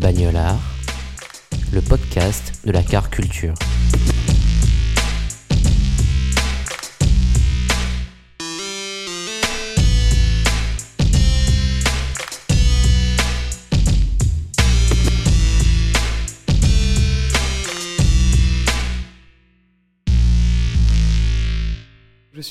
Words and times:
Bagnolard, 0.00 0.58
le 1.74 1.82
podcast 1.82 2.54
de 2.64 2.72
la 2.72 2.82
car 2.82 3.10
culture. 3.10 3.52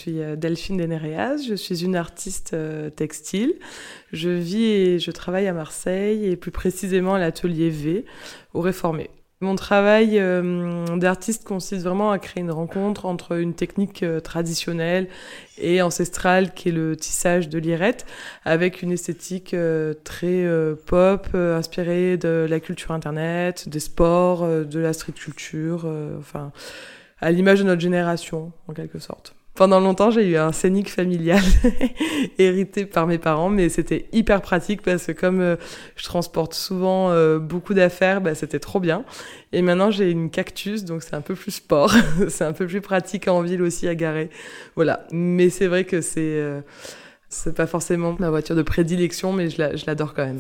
Suis 0.10 0.22
euh, 0.22 0.36
Delphine 0.36 0.78
Denereas, 0.78 1.38
je 1.48 1.56
suis 1.56 1.84
une 1.84 1.96
artiste 1.96 2.54
euh, 2.54 2.90
textile. 2.90 3.54
Je 4.12 4.30
vis 4.30 4.64
et 4.64 5.00
je 5.00 5.12
travaille 5.12 5.48
à 5.48 5.54
Marseille 5.54 6.26
et 6.26 6.36
plus 6.36 6.52
précisément 6.52 7.16
à 7.16 7.20
l'atelier 7.20 7.70
V 7.70 8.06
au 8.54 8.62
Réformé. 8.62 9.10
Mon 9.42 9.56
travail 9.56 10.20
euh, 10.20 10.98
d'artiste 10.98 11.46
consiste 11.46 11.84
vraiment 11.84 12.12
à 12.12 12.20
créer 12.20 12.44
une 12.44 12.52
rencontre 12.52 13.06
entre 13.06 13.40
une 13.40 13.54
technique 13.54 14.04
traditionnelle 14.22 15.08
et 15.58 15.82
ancestrale 15.82 16.54
qui 16.54 16.70
est 16.70 16.74
le 16.74 16.98
tissage 16.98 17.48
de 17.48 17.58
lirette 17.58 18.06
avec 18.44 18.82
une 18.82 18.92
esthétique 18.92 19.56
très 20.04 20.46
pop 20.88 21.30
inspirée 21.34 22.18
de 22.18 22.48
la 22.50 22.60
culture 22.60 22.92
internet, 22.92 23.70
des 23.70 23.80
sports, 23.80 24.46
de 24.46 24.80
la 24.80 24.92
street 24.92 25.14
culture, 25.14 25.90
enfin 26.20 26.52
à 27.22 27.32
l'image 27.32 27.60
de 27.60 27.64
notre 27.64 27.82
génération 27.82 28.52
en 28.68 28.74
quelque 28.74 29.00
sorte. 29.00 29.39
Pendant 29.60 29.82
longtemps, 29.82 30.10
j'ai 30.10 30.26
eu 30.26 30.38
un 30.38 30.54
scénic 30.54 30.90
familial 30.90 31.44
hérité 32.40 32.86
par 32.86 33.08
mes 33.08 33.18
parents, 33.18 33.50
mais 33.50 33.68
c'était 33.68 34.06
hyper 34.14 34.42
pratique 34.42 34.82
parce 34.82 35.08
que 35.08 35.12
comme 35.12 35.42
euh, 35.42 35.58
je 35.98 36.06
transporte 36.06 36.54
souvent 36.54 37.10
euh, 37.10 37.40
beaucoup 37.40 37.74
d'affaires, 37.74 38.22
bah, 38.22 38.36
c'était 38.36 38.60
trop 38.60 38.80
bien. 38.80 39.04
Et 39.52 39.62
maintenant, 39.62 39.92
j'ai 39.92 40.12
une 40.12 40.30
cactus, 40.30 40.86
donc 40.86 41.04
c'est 41.04 41.14
un 41.14 41.20
peu 41.20 41.36
plus 41.36 41.52
sport. 41.52 41.94
c'est 42.30 42.46
un 42.46 42.54
peu 42.54 42.68
plus 42.68 42.80
pratique 42.80 43.28
en 43.28 43.42
ville 43.42 43.62
aussi 43.62 43.90
à 43.90 43.96
garer. 43.96 44.30
Voilà. 44.78 45.06
Mais 45.12 45.50
c'est 45.50 45.68
vrai 45.68 45.84
que 45.84 46.00
c'est 46.00 46.22
euh, 46.22 46.62
c'est 47.28 47.54
pas 47.54 47.68
forcément 47.68 48.16
ma 48.18 48.30
voiture 48.30 48.56
de 48.56 48.62
prédilection, 48.62 49.34
mais 49.34 49.50
je 49.50 49.86
l'adore 49.86 50.14
quand 50.14 50.26
même. 50.26 50.40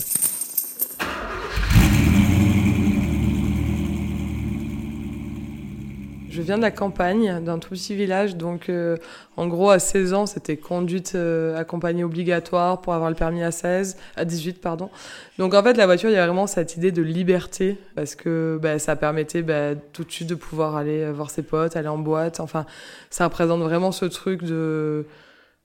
Je 6.40 6.46
viens 6.46 6.56
de 6.56 6.62
la 6.62 6.72
campagne, 6.72 7.44
d'un 7.44 7.60
tout 7.60 7.72
petit 7.72 7.96
village, 7.96 8.38
donc 8.38 8.70
euh, 8.70 8.96
en 9.36 9.48
gros 9.48 9.72
à 9.72 9.80
16 9.80 10.14
ans 10.14 10.26
c'était 10.26 10.56
conduite 10.56 11.12
euh, 11.16 11.58
accompagnée 11.58 12.06
obligatoire 12.06 12.80
pour 12.80 12.94
avoir 12.94 13.10
le 13.10 13.16
permis 13.18 13.44
à 13.44 13.52
16, 13.52 13.98
à 14.16 14.24
18 14.24 14.62
pardon. 14.62 14.90
Donc 15.38 15.54
en 15.54 15.62
fait 15.62 15.74
la 15.74 15.86
voiture 15.86 16.10
il 16.10 16.14
y 16.14 16.18
a 16.18 16.26
vraiment 16.26 16.48
cette 16.48 16.78
idée 16.78 16.94
de 16.94 17.02
liberté 17.02 17.78
parce 17.94 18.16
que 18.16 18.58
bah, 18.62 18.80
ça 18.80 18.96
permettait 18.96 19.42
bah, 19.42 19.76
tout 19.92 20.06
de 20.06 20.12
suite 20.14 20.30
de 20.30 20.36
pouvoir 20.36 20.78
aller 20.78 21.12
voir 21.12 21.30
ses 21.30 21.44
potes, 21.44 21.76
aller 21.76 21.90
en 21.90 21.98
boîte, 21.98 22.40
enfin 22.40 22.66
ça 23.10 23.26
représente 23.26 23.60
vraiment 23.60 23.92
ce 23.92 24.06
truc 24.06 24.42
de 24.42 25.08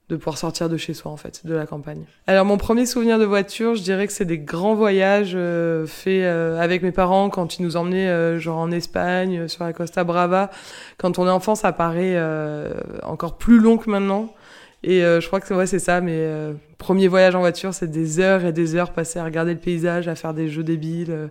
de 0.09 0.15
pouvoir 0.15 0.37
sortir 0.37 0.69
de 0.69 0.77
chez 0.77 0.93
soi 0.93 1.11
en 1.11 1.17
fait, 1.17 1.45
de 1.45 1.55
la 1.55 1.65
campagne. 1.65 2.03
Alors 2.27 2.45
mon 2.45 2.57
premier 2.57 2.85
souvenir 2.85 3.17
de 3.17 3.25
voiture, 3.25 3.73
je 3.75 3.81
dirais 3.81 4.05
que 4.05 4.13
c'est 4.13 4.25
des 4.25 4.37
grands 4.37 4.75
voyages 4.75 5.33
euh, 5.35 5.87
faits 5.87 6.23
euh, 6.23 6.59
avec 6.59 6.83
mes 6.83 6.91
parents 6.91 7.29
quand 7.29 7.57
ils 7.57 7.63
nous 7.63 7.75
emmenaient 7.75 8.07
euh, 8.07 8.39
genre 8.39 8.59
en 8.59 8.69
Espagne 8.71 9.47
sur 9.47 9.63
la 9.63 9.73
Costa 9.73 10.03
Brava. 10.03 10.51
Quand 10.99 11.17
on 11.17 11.25
est 11.25 11.31
enfant, 11.31 11.55
ça 11.55 11.71
paraît 11.71 12.15
encore 13.03 13.37
plus 13.37 13.59
long 13.59 13.77
que 13.77 13.89
maintenant. 13.89 14.33
Et 14.83 15.01
je 15.01 15.25
crois 15.25 15.39
que 15.39 15.51
ouais, 15.53 15.65
c'est 15.65 15.79
ça, 15.79 15.99
mais 15.99 16.29
premier 16.77 17.07
voyage 17.07 17.35
en 17.35 17.39
voiture, 17.39 17.73
c'est 17.73 17.89
des 17.89 18.19
heures 18.19 18.45
et 18.45 18.53
des 18.53 18.75
heures 18.75 18.91
passées 18.91 19.17
à 19.17 19.23
regarder 19.23 19.53
le 19.53 19.59
paysage, 19.59 20.07
à 20.07 20.15
faire 20.15 20.33
des 20.33 20.47
jeux 20.47 20.63
débiles. 20.63 21.29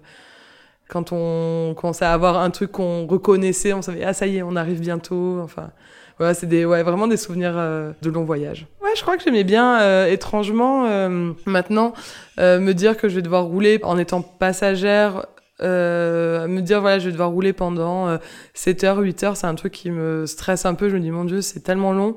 quand 0.89 1.13
on 1.13 1.75
commençait 1.77 2.05
à 2.05 2.13
avoir 2.13 2.39
un 2.39 2.51
truc 2.51 2.73
qu'on 2.73 3.07
reconnaissait, 3.07 3.73
on 3.73 3.83
savait 3.83 4.05
ah 4.05 4.13
ça 4.13 4.27
y 4.27 4.39
est, 4.39 4.43
on 4.43 4.57
arrive 4.57 4.81
bientôt. 4.81 5.41
Enfin, 5.41 5.71
voilà, 6.19 6.35
c'est 6.35 6.47
des, 6.47 6.65
ouais, 6.65 6.83
vraiment 6.83 7.09
des 7.09 7.17
souvenirs 7.17 7.55
euh, 7.57 7.93
de 8.03 8.11
longs 8.11 8.25
voyages. 8.25 8.67
Ouais, 8.83 8.91
je 8.97 9.03
crois 9.03 9.17
que 9.17 9.23
j'aimais 9.23 9.45
bien, 9.45 9.81
euh, 9.81 10.07
étrangement, 10.07 10.87
euh, 10.87 11.33
maintenant, 11.47 11.93
me 12.39 12.73
dire 12.73 12.97
que 12.97 13.09
je 13.09 13.17
vais 13.17 13.23
devoir 13.23 13.45
rouler 13.45 13.81
en 13.83 13.99
étant 13.99 14.23
passagère. 14.23 15.27
me 15.61 16.61
dire 16.61 16.81
voilà 16.81 16.99
je 16.99 17.07
vais 17.07 17.13
devoir 17.13 17.31
rouler 17.31 17.53
pendant 17.53 18.19
7 18.55 18.85
heures 18.85 18.99
8 18.99 19.23
heures 19.23 19.37
c'est 19.37 19.47
un 19.47 19.55
truc 19.55 19.73
qui 19.73 19.91
me 19.91 20.27
stresse 20.27 20.67
un 20.67 20.75
peu 20.75 20.89
je 20.89 20.97
me 20.97 21.01
dis 21.01 21.13
mon 21.13 21.25
dieu 21.25 21.41
c'est 21.43 21.61
tellement 21.61 21.93
long 21.93 22.17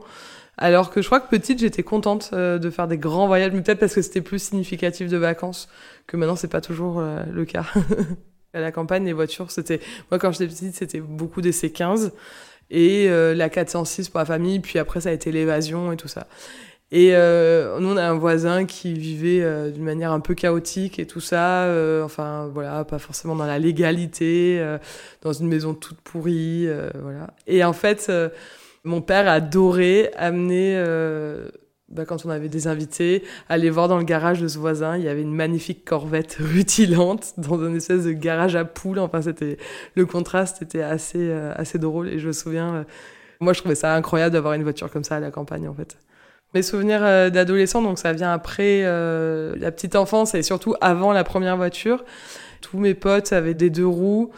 alors 0.58 0.90
que 0.90 1.04
je 1.04 1.06
crois 1.06 1.20
que 1.20 1.30
petite 1.30 1.60
j'étais 1.60 1.84
contente 1.84 2.34
de 2.34 2.70
faire 2.72 2.88
des 2.88 2.98
grands 2.98 3.28
voyages 3.28 3.52
mais 3.54 3.62
peut-être 3.62 3.80
parce 3.80 3.94
que 3.94 4.02
c'était 4.02 4.22
plus 4.22 4.42
significatif 4.42 5.08
de 5.08 5.18
vacances 5.18 5.70
que 6.08 6.18
maintenant 6.18 6.36
c'est 6.36 6.52
pas 6.52 6.62
toujours 6.62 7.00
le 7.00 7.46
cas 7.46 7.66
à 8.54 8.60
la 8.60 8.72
campagne 8.72 9.06
les 9.06 9.14
voitures 9.14 9.52
c'était 9.52 9.82
moi 10.10 10.18
quand 10.18 10.32
j'étais 10.32 10.48
petite 10.48 10.74
c'était 10.74 11.00
beaucoup 11.00 11.42
des 11.42 11.52
C15 11.52 12.12
et 12.70 13.10
euh, 13.10 13.34
la 13.34 13.50
406 13.50 14.10
pour 14.10 14.20
la 14.20 14.26
famille, 14.26 14.60
puis 14.60 14.80
après 14.80 15.02
ça 15.02 15.10
a 15.10 15.12
été 15.12 15.32
l'évasion 15.32 15.92
et 15.92 15.98
tout 15.98 16.08
ça. 16.08 16.28
Et 16.92 17.10
euh, 17.14 17.80
nous, 17.80 17.90
on 17.90 17.98
a 17.98 18.04
un 18.04 18.14
voisin 18.14 18.66
qui 18.66 18.94
vivait 18.94 19.42
euh, 19.42 19.72
d'une 19.72 19.84
manière 19.84 20.14
un 20.14 20.22
peu 20.22 20.36
chaotique 20.36 21.00
et 21.00 21.06
tout 21.06 21.20
ça. 21.20 21.64
Euh, 21.64 22.04
enfin, 22.04 22.50
voilà, 22.54 22.86
pas 22.86 22.98
forcément 22.98 23.36
dans 23.36 23.46
la 23.46 23.60
légalité, 23.60 24.66
dans 25.22 25.34
une 25.34 25.48
maison 25.48 25.74
toute 25.74 26.00
pourrie, 26.00 26.68
voilà. 27.02 27.34
Et 27.46 27.64
en 27.64 27.74
fait, 27.74 28.12
mon 28.84 29.02
père 29.02 29.28
adorait 29.28 30.12
amener 30.16 30.82
bah, 31.90 32.04
quand 32.06 32.26
on 32.26 32.30
avait 32.30 32.50
des 32.50 32.68
invités, 32.68 33.24
aller 33.48 33.70
voir 33.70 33.88
dans 33.88 33.98
le 33.98 34.04
garage 34.04 34.42
de 34.42 34.48
ce 34.50 34.58
voisin, 34.58 34.98
il 34.98 35.04
y 35.04 35.08
avait 35.08 35.22
une 35.22 35.34
magnifique 35.34 35.86
corvette 35.86 36.38
rutilante 36.40 37.34
dans 37.38 37.66
une 37.66 37.78
espèce 37.78 38.04
de 38.04 38.12
garage 38.12 38.56
à 38.56 38.66
poules. 38.66 39.00
Enfin, 39.00 39.22
c'était 39.22 39.58
le 39.96 40.06
contraste 40.06 40.62
était 40.62 40.82
assez 40.82 41.30
euh, 41.30 41.54
assez 41.56 41.80
drôle 41.80 42.10
et 42.10 42.20
je 42.20 42.28
me 42.28 42.34
souviens, 42.34 42.76
euh, 42.76 42.84
moi 43.40 43.54
je 43.54 43.60
trouvais 43.60 43.76
ça 43.76 43.96
incroyable 43.96 44.34
d'avoir 44.34 44.54
une 44.54 44.64
voiture 44.64 44.92
comme 44.92 45.06
ça 45.06 45.16
à 45.16 45.20
la 45.22 45.32
campagne 45.32 45.68
en 45.68 45.74
fait. 45.74 45.98
Mes 46.54 46.62
souvenirs 46.62 47.04
euh, 47.04 47.30
d'adolescent, 47.30 47.82
donc 47.82 48.00
ça 48.00 48.12
vient 48.12 48.34
après 48.34 48.84
la 48.84 49.72
petite 49.72 49.96
enfance 49.96 50.36
et 50.36 50.44
surtout 50.44 50.76
avant 50.82 51.14
la 51.14 51.24
première 51.24 51.56
voiture. 51.56 52.04
Tous 52.62 52.80
mes 52.80 52.96
potes 52.96 53.32
avaient 53.32 53.54
des 53.54 53.70
deux 53.70 53.88
roues 53.88 54.32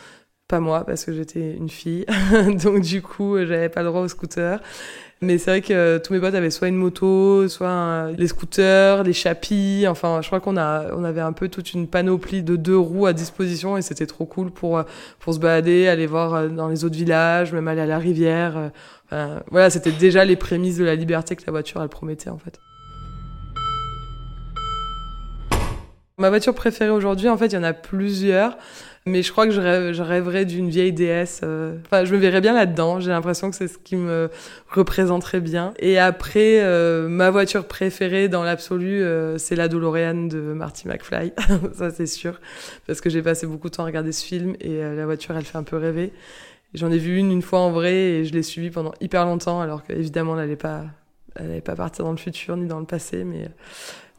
pas 0.47 0.59
moi 0.59 0.83
parce 0.83 1.05
que 1.05 1.13
j'étais 1.13 1.53
une 1.53 1.69
fille 1.69 2.07
donc 2.63 2.81
du 2.81 3.03
coup 3.03 3.37
j'avais 3.37 3.69
pas 3.69 3.83
le 3.83 3.89
droit 3.89 4.01
au 4.01 4.07
scooter 4.07 4.59
mais 5.21 5.37
c'est 5.37 5.51
vrai 5.51 5.61
que 5.61 5.73
euh, 5.73 5.99
tous 5.99 6.13
mes 6.13 6.19
potes 6.21 6.33
avaient 6.33 6.49
soit 6.49 6.69
une 6.69 6.77
moto, 6.77 7.47
soit 7.49 8.09
les 8.17 8.27
scooters, 8.27 9.03
les 9.03 9.11
chapis. 9.11 9.85
Enfin, 9.87 10.21
je 10.21 10.27
crois 10.27 10.39
qu'on 10.39 10.55
a, 10.55 10.93
on 10.95 11.03
avait 11.03 11.19
un 11.19 11.33
peu 11.33 11.49
toute 11.49 11.73
une 11.73 11.87
panoplie 11.87 12.41
de 12.41 12.55
deux 12.55 12.77
roues 12.77 13.05
à 13.05 13.11
disposition 13.11 13.75
et 13.75 13.81
c'était 13.81 14.05
trop 14.05 14.25
cool 14.25 14.49
pour, 14.49 14.77
euh, 14.77 14.83
pour 15.19 15.33
se 15.33 15.39
balader, 15.39 15.89
aller 15.89 16.05
voir 16.05 16.33
euh, 16.33 16.47
dans 16.47 16.69
les 16.69 16.85
autres 16.85 16.95
villages, 16.95 17.51
même 17.51 17.67
aller 17.67 17.81
à 17.81 17.85
la 17.85 17.97
rivière. 17.97 18.71
Enfin, 19.05 19.41
voilà, 19.51 19.69
c'était 19.69 19.91
déjà 19.91 20.23
les 20.23 20.37
prémices 20.37 20.77
de 20.77 20.85
la 20.85 20.95
liberté 20.95 21.35
que 21.35 21.43
la 21.45 21.51
voiture, 21.51 21.81
elle 21.81 21.89
promettait, 21.89 22.29
en 22.29 22.37
fait. 22.37 22.57
Ma 26.17 26.29
voiture 26.29 26.53
préférée 26.53 26.91
aujourd'hui, 26.91 27.27
en 27.27 27.37
fait, 27.37 27.47
il 27.47 27.53
y 27.53 27.57
en 27.57 27.63
a 27.63 27.73
plusieurs. 27.73 28.57
Mais 29.05 29.23
je 29.23 29.31
crois 29.31 29.45
que 29.47 29.51
je, 29.51 30.01
rêverais 30.01 30.45
d'une 30.45 30.69
vieille 30.69 30.93
déesse. 30.93 31.41
Euh, 31.43 31.77
enfin, 31.85 32.05
je 32.05 32.13
me 32.13 32.19
verrais 32.19 32.41
bien 32.41 32.53
là-dedans. 32.53 32.99
J'ai 32.99 33.11
l'impression 33.11 33.49
que 33.49 33.55
c'est 33.55 33.67
ce 33.67 33.77
qui 33.77 33.95
me 33.95 34.29
représenterait 34.69 35.39
bien. 35.39 35.73
Et 35.79 35.97
après, 35.97 36.59
euh, 36.61 37.07
ma 37.07 37.29
voiture 37.29 37.65
préférée 37.65 38.27
dans 38.27 38.43
l'absolu, 38.43 39.01
euh, 39.01 39.37
c'est 39.37 39.55
la 39.55 39.67
DeLorean 39.67 40.27
de 40.27 40.39
Marty 40.39 40.87
McFly. 40.87 41.33
Ça, 41.73 41.91
c'est 41.91 42.07
sûr. 42.07 42.39
Parce 42.87 43.01
que 43.01 43.09
j'ai 43.09 43.21
passé 43.21 43.47
beaucoup 43.47 43.69
de 43.69 43.75
temps 43.75 43.83
à 43.83 43.87
regarder 43.87 44.11
ce 44.11 44.23
film 44.23 44.55
et 44.59 44.81
la 44.81 45.05
voiture, 45.05 45.35
elle 45.35 45.45
fait 45.45 45.57
un 45.57 45.63
peu 45.63 45.77
rêver. 45.77 46.11
J'en 46.73 46.91
ai 46.91 46.99
vu 46.99 47.17
une 47.17 47.31
une 47.31 47.41
fois 47.41 47.59
en 47.59 47.71
vrai 47.71 47.93
et 47.93 48.25
je 48.25 48.33
l'ai 48.33 48.43
suivie 48.43 48.69
pendant 48.69 48.93
hyper 49.01 49.25
longtemps 49.25 49.59
alors 49.59 49.83
qu'évidemment, 49.83 50.33
elle 50.33 50.41
n'allait 50.41 50.55
pas, 50.55 50.85
pas 51.65 51.75
partir 51.75 52.05
dans 52.05 52.11
le 52.11 52.17
futur 52.17 52.57
ni 52.57 52.67
dans 52.67 52.79
le 52.79 52.85
passé. 52.85 53.23
Mais 53.23 53.49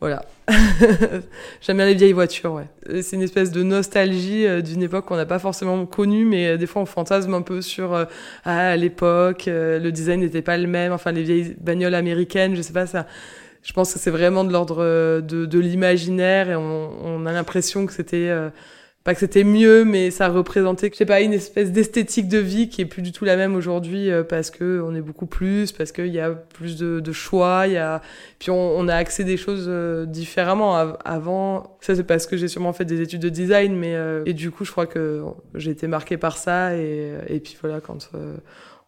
Voilà. 0.00 0.24
J'aime 1.60 1.76
bien 1.76 1.84
les 1.84 1.94
vieilles 1.94 2.14
voitures, 2.14 2.54
ouais. 2.54 3.02
C'est 3.02 3.16
une 3.16 3.22
espèce 3.22 3.50
de 3.50 3.62
nostalgie 3.62 4.46
euh, 4.46 4.62
d'une 4.62 4.82
époque 4.82 5.04
qu'on 5.04 5.16
n'a 5.16 5.26
pas 5.26 5.38
forcément 5.38 5.84
connue, 5.84 6.24
mais 6.24 6.48
euh, 6.48 6.56
des 6.56 6.66
fois 6.66 6.80
on 6.80 6.86
fantasme 6.86 7.34
un 7.34 7.42
peu 7.42 7.60
sur 7.60 7.92
euh, 7.92 8.06
ah, 8.44 8.70
à 8.70 8.76
l'époque, 8.76 9.44
le 9.46 9.90
design 9.90 10.20
n'était 10.20 10.40
pas 10.40 10.56
le 10.56 10.66
même, 10.66 10.92
enfin 10.92 11.12
les 11.12 11.22
vieilles 11.22 11.54
bagnoles 11.60 11.94
américaines, 11.94 12.56
je 12.56 12.62
sais 12.62 12.72
pas 12.72 12.86
ça. 12.86 13.06
Je 13.62 13.74
pense 13.74 13.92
que 13.92 13.98
c'est 13.98 14.10
vraiment 14.10 14.42
de 14.42 14.52
l'ordre 14.52 14.82
de, 15.20 15.44
de 15.44 15.58
l'imaginaire 15.58 16.48
et 16.48 16.56
on, 16.56 16.90
on 17.04 17.26
a 17.26 17.32
l'impression 17.32 17.84
que 17.84 17.92
c'était 17.92 18.30
pas 19.02 19.14
que 19.14 19.20
c'était 19.20 19.44
mieux, 19.44 19.86
mais 19.86 20.10
ça 20.10 20.28
représentait, 20.28 20.90
je 20.92 20.96
sais 20.96 21.06
pas, 21.06 21.22
une 21.22 21.32
espèce 21.32 21.72
d'esthétique 21.72 22.28
de 22.28 22.36
vie 22.36 22.68
qui 22.68 22.82
est 22.82 22.86
plus 22.86 23.00
du 23.00 23.12
tout 23.12 23.24
la 23.24 23.36
même 23.36 23.54
aujourd'hui 23.54 24.10
euh, 24.10 24.22
parce 24.22 24.50
que 24.50 24.82
on 24.84 24.94
est 24.94 25.00
beaucoup 25.00 25.24
plus, 25.24 25.72
parce 25.72 25.90
qu'il 25.90 26.08
y 26.08 26.20
a 26.20 26.30
plus 26.30 26.76
de, 26.76 27.00
de, 27.00 27.12
choix, 27.12 27.64
il 27.66 27.72
y 27.72 27.78
a, 27.78 28.02
puis 28.38 28.50
on, 28.50 28.78
on, 28.78 28.88
a 28.88 28.94
accès 28.94 29.24
des 29.24 29.38
choses 29.38 29.66
euh, 29.68 30.04
différemment. 30.04 30.76
Avant, 31.02 31.78
ça 31.80 31.96
c'est 31.96 32.04
parce 32.04 32.26
que 32.26 32.36
j'ai 32.36 32.48
sûrement 32.48 32.74
fait 32.74 32.84
des 32.84 33.00
études 33.00 33.22
de 33.22 33.30
design, 33.30 33.74
mais 33.74 33.94
euh, 33.94 34.22
et 34.26 34.34
du 34.34 34.50
coup 34.50 34.66
je 34.66 34.70
crois 34.70 34.86
que 34.86 35.22
j'ai 35.54 35.70
été 35.70 35.86
marquée 35.86 36.18
par 36.18 36.36
ça 36.36 36.76
et, 36.76 37.14
et 37.28 37.40
puis 37.40 37.56
voilà 37.58 37.80
quand 37.80 38.10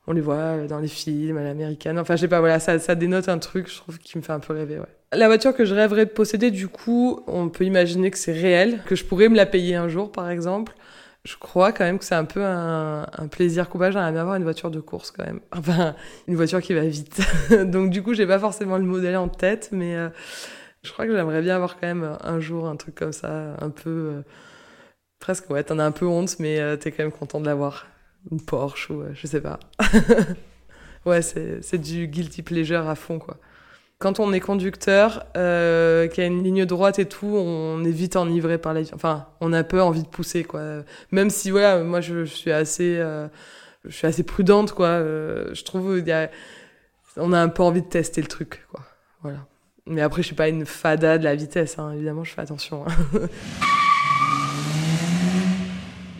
on 0.06 0.12
les 0.12 0.20
voit 0.20 0.66
dans 0.68 0.80
les 0.80 0.88
films 0.88 1.36
à 1.36 1.44
l'américaine. 1.44 1.98
Enfin, 1.98 2.16
je 2.16 2.22
sais 2.22 2.28
pas, 2.28 2.40
voilà, 2.40 2.58
ça, 2.58 2.78
ça 2.78 2.94
dénote 2.94 3.28
un 3.28 3.38
truc, 3.38 3.70
je 3.70 3.76
trouve, 3.76 3.98
qui 3.98 4.18
me 4.18 4.22
fait 4.22 4.32
un 4.32 4.40
peu 4.40 4.52
rêver, 4.52 4.78
ouais. 4.78 4.86
La 5.14 5.26
voiture 5.26 5.54
que 5.54 5.66
je 5.66 5.74
rêverais 5.74 6.06
de 6.06 6.10
posséder, 6.10 6.50
du 6.50 6.68
coup, 6.68 7.22
on 7.26 7.50
peut 7.50 7.64
imaginer 7.64 8.10
que 8.10 8.16
c'est 8.16 8.32
réel, 8.32 8.80
que 8.86 8.96
je 8.96 9.04
pourrais 9.04 9.28
me 9.28 9.36
la 9.36 9.44
payer 9.44 9.76
un 9.76 9.88
jour, 9.88 10.10
par 10.10 10.30
exemple. 10.30 10.72
Je 11.24 11.36
crois 11.36 11.70
quand 11.70 11.84
même 11.84 11.98
que 11.98 12.04
c'est 12.04 12.16
un 12.16 12.24
peu 12.24 12.42
un, 12.42 13.06
plaisir 13.30 13.68
coupable. 13.68 13.92
J'aimerais 13.92 14.10
bien 14.10 14.22
avoir 14.22 14.36
une 14.36 14.42
voiture 14.42 14.70
de 14.70 14.80
course 14.80 15.10
quand 15.12 15.24
même. 15.24 15.40
Enfin, 15.52 15.94
une 16.26 16.34
voiture 16.34 16.60
qui 16.60 16.74
va 16.74 16.80
vite. 16.80 17.20
Donc 17.66 17.90
du 17.90 18.02
coup, 18.02 18.14
j'ai 18.14 18.26
pas 18.26 18.38
forcément 18.38 18.76
le 18.76 18.84
modèle 18.84 19.16
en 19.16 19.28
tête, 19.28 19.68
mais 19.70 19.94
euh, 19.94 20.08
je 20.82 20.90
crois 20.90 21.06
que 21.06 21.14
j'aimerais 21.14 21.42
bien 21.42 21.54
avoir 21.54 21.78
quand 21.78 21.86
même 21.86 22.16
un 22.20 22.40
jour 22.40 22.66
un 22.66 22.76
truc 22.76 22.94
comme 22.94 23.12
ça, 23.12 23.54
un 23.60 23.70
peu... 23.70 23.90
Euh, 23.90 24.22
presque, 25.20 25.48
ouais, 25.50 25.62
t'en 25.62 25.78
as 25.78 25.84
un 25.84 25.92
peu 25.92 26.06
honte, 26.06 26.36
mais 26.40 26.58
euh, 26.58 26.76
t'es 26.76 26.90
quand 26.90 27.04
même 27.04 27.12
content 27.12 27.40
de 27.40 27.46
l'avoir 27.46 27.86
une 28.30 28.40
Porsche 28.40 28.90
ou 28.90 29.00
euh, 29.02 29.10
je 29.14 29.26
sais 29.26 29.40
pas. 29.40 29.58
ouais, 31.04 31.22
c'est 31.22 31.78
du 31.78 32.06
guilty 32.06 32.42
pleasure 32.42 32.88
à 32.88 32.94
fond, 32.94 33.18
quoi. 33.18 33.38
Quand 34.02 34.18
on 34.18 34.32
est 34.32 34.40
conducteur, 34.40 35.24
euh, 35.36 36.08
qu'il 36.08 36.24
y 36.24 36.26
a 36.26 36.28
une 36.28 36.42
ligne 36.42 36.64
droite 36.64 36.98
et 36.98 37.06
tout, 37.06 37.36
on 37.36 37.84
est 37.84 37.92
vite 37.92 38.16
enivré 38.16 38.58
par 38.58 38.74
la... 38.74 38.80
Enfin, 38.94 39.28
on 39.40 39.52
a 39.52 39.62
peu 39.62 39.80
envie 39.80 40.02
de 40.02 40.08
pousser, 40.08 40.42
quoi. 40.42 40.82
Même 41.12 41.30
si, 41.30 41.52
voilà, 41.52 41.84
moi, 41.84 42.00
je, 42.00 42.24
suis 42.24 42.50
assez... 42.50 42.96
Euh, 42.98 43.28
je 43.84 43.94
suis 43.94 44.08
assez 44.08 44.24
prudente, 44.24 44.72
quoi. 44.72 44.88
Euh, 44.88 45.54
je 45.54 45.62
trouve 45.62 46.02
y 46.04 46.10
a... 46.10 46.28
On 47.16 47.32
a 47.32 47.38
un 47.38 47.48
peu 47.48 47.62
envie 47.62 47.82
de 47.82 47.86
tester 47.86 48.20
le 48.20 48.26
truc, 48.26 48.66
quoi. 48.72 48.80
Voilà. 49.22 49.46
Mais 49.86 50.02
après, 50.02 50.22
je 50.22 50.26
suis 50.26 50.34
pas 50.34 50.48
une 50.48 50.66
fada 50.66 51.16
de 51.16 51.22
la 51.22 51.36
vitesse, 51.36 51.78
hein. 51.78 51.92
évidemment, 51.92 52.24
je 52.24 52.32
fais 52.34 52.40
attention. 52.40 52.84
Hein. 52.84 52.92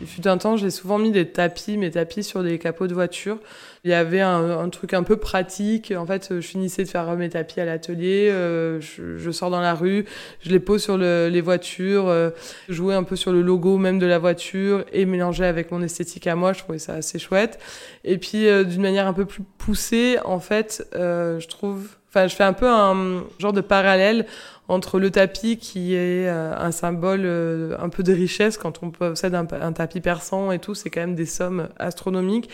Il 0.02 0.08
fut 0.08 0.26
un 0.26 0.36
temps, 0.36 0.56
j'ai 0.56 0.70
souvent 0.70 0.98
mis 0.98 1.12
des 1.12 1.28
tapis, 1.28 1.78
mes 1.78 1.92
tapis 1.92 2.24
sur 2.24 2.42
des 2.42 2.58
capots 2.58 2.88
de 2.88 2.92
voiture. 2.92 3.38
Il 3.84 3.90
y 3.92 3.94
avait 3.94 4.20
un, 4.20 4.68
truc 4.68 4.94
un 4.94 5.04
peu 5.04 5.16
pratique. 5.16 5.92
En 5.96 6.04
fait, 6.04 6.40
je 6.40 6.40
finissais 6.40 6.82
de 6.82 6.88
faire 6.88 7.14
mes 7.16 7.30
tapis 7.30 7.60
à 7.60 7.64
l'atelier, 7.64 8.28
euh, 8.32 8.80
je, 8.80 9.30
sors 9.30 9.50
dans 9.50 9.60
la 9.60 9.74
rue, 9.74 10.04
je 10.40 10.50
les 10.50 10.58
pose 10.58 10.82
sur 10.82 10.98
le, 10.98 11.28
les 11.28 11.40
voitures, 11.40 12.08
euh, 12.08 12.30
jouer 12.68 12.96
un 12.96 13.04
peu 13.04 13.14
sur 13.14 13.32
le 13.32 13.42
logo 13.42 13.78
même 13.78 14.00
de 14.00 14.06
la 14.06 14.18
voiture 14.18 14.84
et 14.92 15.04
mélanger 15.04 15.44
avec 15.44 15.70
mon 15.70 15.82
esthétique 15.82 16.26
à 16.26 16.34
moi. 16.34 16.52
Je 16.52 16.58
trouvais 16.58 16.80
ça 16.80 16.94
assez 16.94 17.20
chouette. 17.20 17.60
Et 18.02 18.18
puis, 18.18 18.48
euh, 18.48 18.64
d'une 18.64 18.82
manière 18.82 19.06
un 19.06 19.12
peu 19.12 19.24
plus 19.24 19.44
poussée, 19.58 20.18
en 20.24 20.40
fait, 20.40 20.84
euh, 20.96 21.38
je 21.38 21.46
trouve 21.46 21.96
Enfin, 22.14 22.26
je 22.26 22.36
fais 22.36 22.44
un 22.44 22.52
peu 22.52 22.68
un 22.68 23.24
genre 23.38 23.54
de 23.54 23.62
parallèle 23.62 24.26
entre 24.68 24.98
le 24.98 25.10
tapis 25.10 25.56
qui 25.56 25.94
est 25.94 26.28
euh, 26.28 26.54
un 26.54 26.70
symbole 26.70 27.22
euh, 27.24 27.74
un 27.80 27.88
peu 27.88 28.02
de 28.02 28.12
richesse 28.12 28.58
quand 28.58 28.82
on 28.82 28.90
possède 28.90 29.34
un, 29.34 29.46
un 29.50 29.72
tapis 29.72 30.02
persan 30.02 30.52
et 30.52 30.58
tout, 30.58 30.74
c'est 30.74 30.90
quand 30.90 31.00
même 31.00 31.14
des 31.14 31.24
sommes 31.24 31.70
astronomiques 31.78 32.50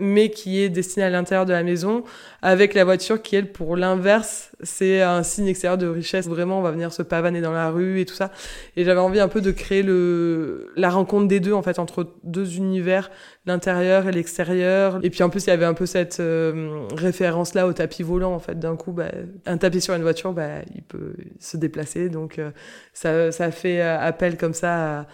mais 0.00 0.30
qui 0.30 0.60
est 0.60 0.68
destiné 0.68 1.04
à 1.04 1.10
l'intérieur 1.10 1.46
de 1.46 1.52
la 1.52 1.62
maison, 1.62 2.02
avec 2.42 2.74
la 2.74 2.84
voiture 2.84 3.22
qui, 3.22 3.36
elle, 3.36 3.52
pour 3.52 3.76
l'inverse, 3.76 4.50
c'est 4.62 5.02
un 5.02 5.22
signe 5.22 5.46
extérieur 5.46 5.78
de 5.78 5.86
richesse. 5.86 6.26
Vraiment, 6.26 6.58
on 6.58 6.62
va 6.62 6.70
venir 6.72 6.92
se 6.92 7.02
pavaner 7.02 7.40
dans 7.40 7.52
la 7.52 7.70
rue 7.70 8.00
et 8.00 8.04
tout 8.04 8.14
ça. 8.14 8.32
Et 8.76 8.84
j'avais 8.84 9.00
envie 9.00 9.20
un 9.20 9.28
peu 9.28 9.40
de 9.40 9.52
créer 9.52 9.82
le, 9.82 10.72
la 10.76 10.90
rencontre 10.90 11.28
des 11.28 11.40
deux, 11.40 11.52
en 11.52 11.62
fait, 11.62 11.78
entre 11.78 12.14
deux 12.24 12.56
univers, 12.56 13.10
l'intérieur 13.46 14.08
et 14.08 14.12
l'extérieur. 14.12 15.00
Et 15.02 15.10
puis, 15.10 15.22
en 15.22 15.30
plus, 15.30 15.46
il 15.46 15.50
y 15.50 15.52
avait 15.52 15.64
un 15.64 15.74
peu 15.74 15.86
cette 15.86 16.20
euh, 16.20 16.86
référence-là 16.94 17.66
au 17.66 17.72
tapis 17.72 18.02
volant, 18.02 18.34
en 18.34 18.40
fait. 18.40 18.58
D'un 18.58 18.76
coup, 18.76 18.92
bah, 18.92 19.10
un 19.46 19.56
tapis 19.56 19.80
sur 19.80 19.94
une 19.94 20.02
voiture, 20.02 20.32
bah, 20.32 20.62
il 20.74 20.82
peut 20.82 21.14
se 21.38 21.56
déplacer. 21.56 22.08
Donc, 22.08 22.38
euh, 22.38 22.50
ça, 22.92 23.32
ça 23.32 23.50
fait 23.50 23.80
appel 23.80 24.36
comme 24.36 24.54
ça 24.54 25.00
à, 25.00 25.06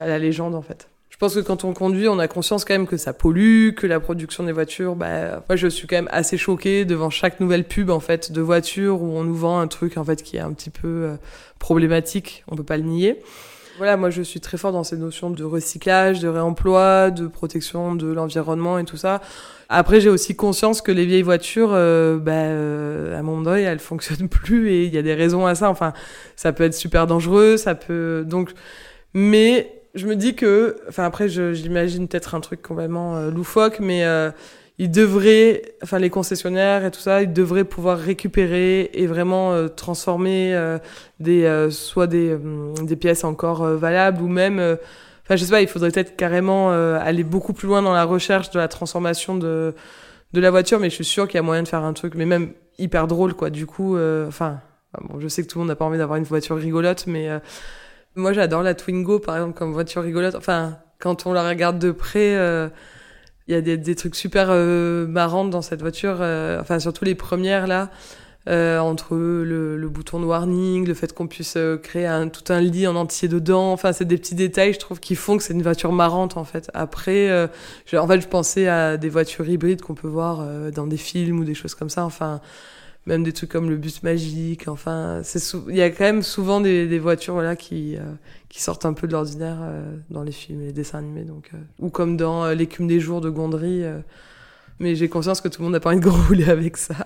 à 0.00 0.08
la 0.08 0.18
légende, 0.18 0.54
en 0.54 0.62
fait. 0.62 0.89
Je 1.20 1.26
pense 1.26 1.34
que 1.34 1.40
quand 1.40 1.64
on 1.64 1.74
conduit, 1.74 2.08
on 2.08 2.18
a 2.18 2.28
conscience 2.28 2.64
quand 2.64 2.72
même 2.72 2.86
que 2.86 2.96
ça 2.96 3.12
pollue, 3.12 3.74
que 3.74 3.86
la 3.86 4.00
production 4.00 4.42
des 4.42 4.52
voitures, 4.52 4.96
bah, 4.96 5.44
moi 5.50 5.54
je 5.54 5.66
suis 5.66 5.86
quand 5.86 5.96
même 5.96 6.08
assez 6.10 6.38
choquée 6.38 6.86
devant 6.86 7.10
chaque 7.10 7.40
nouvelle 7.40 7.64
pub 7.64 7.90
en 7.90 8.00
fait 8.00 8.32
de 8.32 8.40
voiture 8.40 9.02
où 9.02 9.18
on 9.18 9.22
nous 9.22 9.34
vend 9.34 9.60
un 9.60 9.66
truc 9.66 9.98
en 9.98 10.04
fait 10.04 10.22
qui 10.22 10.38
est 10.38 10.40
un 10.40 10.54
petit 10.54 10.70
peu 10.70 10.88
euh, 10.88 11.16
problématique, 11.58 12.42
on 12.48 12.56
peut 12.56 12.62
pas 12.62 12.78
le 12.78 12.84
nier. 12.84 13.20
Voilà, 13.76 13.98
moi 13.98 14.08
je 14.08 14.22
suis 14.22 14.40
très 14.40 14.56
fort 14.56 14.72
dans 14.72 14.82
ces 14.82 14.96
notions 14.96 15.28
de 15.28 15.44
recyclage, 15.44 16.20
de 16.20 16.28
réemploi, 16.28 17.10
de 17.10 17.26
protection 17.26 17.94
de 17.94 18.10
l'environnement 18.10 18.78
et 18.78 18.86
tout 18.86 18.96
ça. 18.96 19.20
Après, 19.68 20.00
j'ai 20.00 20.08
aussi 20.08 20.34
conscience 20.34 20.80
que 20.80 20.90
les 20.90 21.04
vieilles 21.04 21.20
voitures, 21.20 21.72
euh, 21.74 22.16
bah, 22.16 22.32
euh, 22.32 23.18
à 23.18 23.22
mon 23.22 23.44
œil, 23.44 23.64
elles 23.64 23.78
fonctionnent 23.78 24.28
plus 24.30 24.70
et 24.70 24.84
il 24.86 24.94
y 24.94 24.96
a 24.96 25.02
des 25.02 25.14
raisons 25.14 25.44
à 25.44 25.54
ça. 25.54 25.68
Enfin, 25.68 25.92
ça 26.34 26.54
peut 26.54 26.64
être 26.64 26.72
super 26.72 27.06
dangereux, 27.06 27.58
ça 27.58 27.74
peut 27.74 28.24
donc, 28.26 28.52
mais 29.12 29.79
je 29.94 30.06
me 30.06 30.16
dis 30.16 30.34
que, 30.34 30.76
enfin 30.88 31.04
après, 31.04 31.28
j'imagine 31.28 32.08
peut-être 32.08 32.34
un 32.34 32.40
truc 32.40 32.62
complètement 32.62 33.16
euh, 33.16 33.30
loufoque, 33.30 33.80
mais 33.80 34.04
euh, 34.04 34.30
ils 34.80 34.90
devraient, 34.90 35.74
enfin 35.82 35.98
les 35.98 36.08
concessionnaires 36.08 36.86
et 36.86 36.90
tout 36.90 37.00
ça, 37.00 37.20
ils 37.20 37.30
devraient 37.30 37.64
pouvoir 37.64 37.98
récupérer 37.98 38.88
et 38.94 39.06
vraiment 39.06 39.52
euh, 39.52 39.68
transformer 39.68 40.54
euh, 40.54 40.78
des, 41.20 41.44
euh, 41.44 41.68
soit 41.68 42.06
des, 42.06 42.34
des 42.80 42.96
pièces 42.96 43.22
encore 43.24 43.62
valables 43.62 44.22
ou 44.22 44.28
même, 44.28 44.58
enfin 45.22 45.36
je 45.36 45.44
sais 45.44 45.50
pas, 45.50 45.60
il 45.60 45.68
faudrait 45.68 45.90
peut-être 45.90 46.16
carrément 46.16 46.70
aller 46.70 47.24
beaucoup 47.24 47.52
plus 47.52 47.68
loin 47.68 47.82
dans 47.82 47.92
la 47.92 48.04
recherche 48.04 48.48
de 48.50 48.58
la 48.58 48.68
transformation 48.68 49.36
de 49.36 49.74
de 50.32 50.40
la 50.40 50.50
voiture, 50.52 50.78
mais 50.78 50.90
je 50.90 50.94
suis 50.94 51.04
sûre 51.04 51.26
qu'il 51.26 51.34
y 51.34 51.40
a 51.40 51.42
moyen 51.42 51.64
de 51.64 51.68
faire 51.68 51.82
un 51.82 51.92
truc, 51.92 52.14
mais 52.14 52.24
même 52.24 52.52
hyper 52.78 53.06
drôle 53.06 53.34
quoi. 53.34 53.50
Du 53.50 53.66
coup, 53.66 53.98
enfin, 54.28 54.60
bon, 54.98 55.20
je 55.20 55.28
sais 55.28 55.42
que 55.42 55.48
tout 55.48 55.58
le 55.58 55.64
monde 55.64 55.68
n'a 55.68 55.76
pas 55.76 55.84
envie 55.84 55.98
d'avoir 55.98 56.16
une 56.16 56.24
voiture 56.24 56.56
rigolote, 56.56 57.06
mais 57.06 57.28
moi, 58.16 58.32
j'adore 58.32 58.62
la 58.62 58.74
Twingo, 58.74 59.18
par 59.18 59.36
exemple, 59.36 59.56
comme 59.56 59.72
voiture 59.72 60.02
rigolote. 60.02 60.34
Enfin, 60.34 60.78
quand 60.98 61.26
on 61.26 61.32
la 61.32 61.48
regarde 61.48 61.78
de 61.78 61.92
près, 61.92 62.34
euh, 62.36 62.68
il 63.48 63.54
y 63.54 63.56
a 63.56 63.60
des, 63.60 63.94
trucs 63.94 64.14
super 64.16 64.48
euh, 64.50 65.06
marrants 65.06 65.44
dans 65.44 65.62
cette 65.62 65.80
voiture. 65.80 66.18
Euh, 66.20 66.60
enfin, 66.60 66.78
surtout 66.78 67.04
les 67.04 67.14
premières, 67.14 67.66
là. 67.66 67.90
entre 68.46 69.14
le, 69.16 69.76
le, 69.76 69.88
bouton 69.88 70.18
de 70.18 70.24
warning, 70.24 70.86
le 70.86 70.94
fait 70.94 71.12
qu'on 71.12 71.28
puisse 71.28 71.56
créer 71.82 72.06
un, 72.06 72.28
tout 72.28 72.52
un 72.52 72.60
lit 72.60 72.86
en 72.88 72.96
entier 72.96 73.28
dedans. 73.28 73.72
Enfin, 73.72 73.92
c'est 73.92 74.04
des 74.04 74.18
petits 74.18 74.34
détails, 74.34 74.74
je 74.74 74.80
trouve, 74.80 74.98
qui 74.98 75.14
font 75.14 75.36
que 75.36 75.42
c'est 75.42 75.54
une 75.54 75.62
voiture 75.62 75.92
marrante, 75.92 76.36
en 76.36 76.44
fait. 76.44 76.70
Après, 76.74 77.48
je, 77.86 77.96
en 77.96 78.08
fait, 78.08 78.20
je 78.20 78.28
pensais 78.28 78.66
à 78.66 78.96
des 78.96 79.08
voitures 79.08 79.48
hybrides 79.48 79.82
qu'on 79.82 79.94
peut 79.94 80.08
voir 80.08 80.44
dans 80.72 80.86
des 80.86 80.96
films 80.96 81.40
ou 81.40 81.44
des 81.44 81.54
choses 81.54 81.74
comme 81.76 81.90
ça. 81.90 82.04
Enfin, 82.04 82.40
même 83.06 83.22
des 83.22 83.32
trucs 83.32 83.50
comme 83.50 83.70
le 83.70 83.76
bus 83.76 84.02
magique. 84.02 84.68
Enfin, 84.68 85.20
c'est 85.24 85.40
il 85.68 85.76
y 85.76 85.82
a 85.82 85.90
quand 85.90 86.04
même 86.04 86.22
souvent 86.22 86.60
des, 86.60 86.86
des 86.86 86.98
voitures 86.98 87.34
voilà 87.34 87.56
qui 87.56 87.96
euh, 87.96 88.00
qui 88.48 88.62
sortent 88.62 88.84
un 88.84 88.92
peu 88.92 89.06
de 89.06 89.12
l'ordinaire 89.12 89.58
euh, 89.62 89.96
dans 90.10 90.22
les 90.22 90.32
films 90.32 90.62
et 90.62 90.66
les 90.66 90.72
dessins 90.72 90.98
animés. 90.98 91.24
Donc, 91.24 91.50
euh, 91.54 91.58
ou 91.78 91.90
comme 91.90 92.16
dans 92.16 92.48
l'écume 92.50 92.86
des 92.86 93.00
jours 93.00 93.20
de 93.20 93.30
Gondry. 93.30 93.84
mais 94.78 94.94
j'ai 94.94 95.08
conscience 95.08 95.40
que 95.40 95.48
tout 95.48 95.60
le 95.60 95.64
monde 95.64 95.72
n'a 95.74 95.80
pas 95.80 95.90
envie 95.90 96.00
de 96.00 96.08
rouler 96.28 96.48
avec 96.48 96.76
ça. 96.76 96.96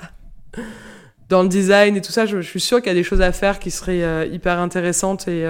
Dans 1.31 1.43
le 1.43 1.49
design 1.49 1.97
et 1.97 2.03
tout 2.03 2.13
ça, 2.13 2.27
je, 2.27 2.43
je 2.43 2.49
suis 2.49 2.61
sûre 2.61 2.79
qu'il 2.79 2.89
y 2.89 2.91
a 2.91 2.95
des 2.95 3.03
choses 3.03 3.23
à 3.23 3.33
faire 3.33 3.59
qui 3.59 3.71
seraient 3.71 4.29
hyper 4.29 4.59
intéressantes 4.59 5.27
et 5.27 5.47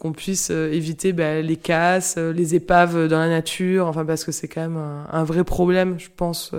qu'on 0.00 0.12
puisse 0.12 0.50
éviter 0.50 1.12
bah, 1.12 1.40
les 1.40 1.56
casses, 1.56 2.16
les 2.16 2.54
épaves 2.54 3.08
dans 3.08 3.18
la 3.18 3.28
nature. 3.28 3.88
Enfin, 3.88 4.04
parce 4.04 4.24
que 4.24 4.30
c'est 4.30 4.46
quand 4.46 4.60
même 4.60 4.76
un, 4.76 5.06
un, 5.10 5.24
vrai 5.24 5.42
problème, 5.42 5.98
je 5.98 6.08
pense, 6.14 6.52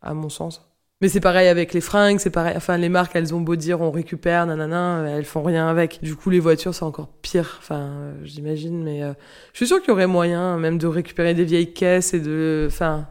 à 0.00 0.14
mon 0.14 0.28
sens. 0.28 0.68
Mais 1.00 1.08
c'est 1.08 1.20
pareil 1.20 1.46
avec 1.46 1.74
les 1.74 1.80
fringues, 1.80 2.18
c'est 2.18 2.30
pareil. 2.30 2.54
Enfin, 2.56 2.76
les 2.76 2.88
marques, 2.88 3.14
elles 3.14 3.32
ont 3.32 3.40
beau 3.40 3.54
dire 3.54 3.80
on 3.80 3.92
récupère, 3.92 4.46
nanana, 4.46 5.04
elles 5.08 5.24
font 5.24 5.44
rien 5.44 5.68
avec. 5.68 6.00
Du 6.02 6.16
coup, 6.16 6.28
les 6.28 6.40
voitures, 6.40 6.74
c'est 6.74 6.84
encore 6.84 7.08
pire. 7.22 7.58
Enfin, 7.60 7.82
euh, 7.82 8.12
j'imagine, 8.24 8.82
mais 8.82 9.04
euh, 9.04 9.12
je 9.52 9.58
suis 9.58 9.68
sûre 9.68 9.80
qu'il 9.80 9.90
y 9.90 9.92
aurait 9.92 10.08
moyen, 10.08 10.58
même 10.58 10.76
de 10.76 10.88
récupérer 10.88 11.34
des 11.34 11.44
vieilles 11.44 11.72
caisses 11.72 12.14
et 12.14 12.20
de, 12.20 12.66
enfin, 12.68 13.06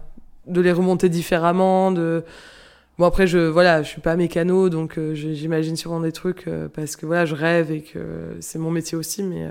de 0.48 0.60
les 0.60 0.74
remonter 0.74 1.08
différemment. 1.08 1.94
De 1.94 2.26
bon 2.98 3.06
après, 3.06 3.26
je 3.26 3.40
voilà, 3.40 3.84
je 3.84 3.88
suis 3.88 4.02
pas 4.02 4.18
mécano, 4.18 4.68
donc 4.68 4.98
euh, 4.98 5.14
j'imagine 5.14 5.78
sûrement 5.78 6.02
des 6.02 6.12
trucs 6.12 6.50
parce 6.74 6.98
que 6.98 7.06
voilà, 7.06 7.26
je 7.26 7.36
rêve 7.36 7.72
et 7.72 7.84
que 7.84 8.36
c'est 8.42 8.60
mon 8.60 8.72
métier 8.72 8.98
aussi. 8.98 9.24
Mais 9.24 9.48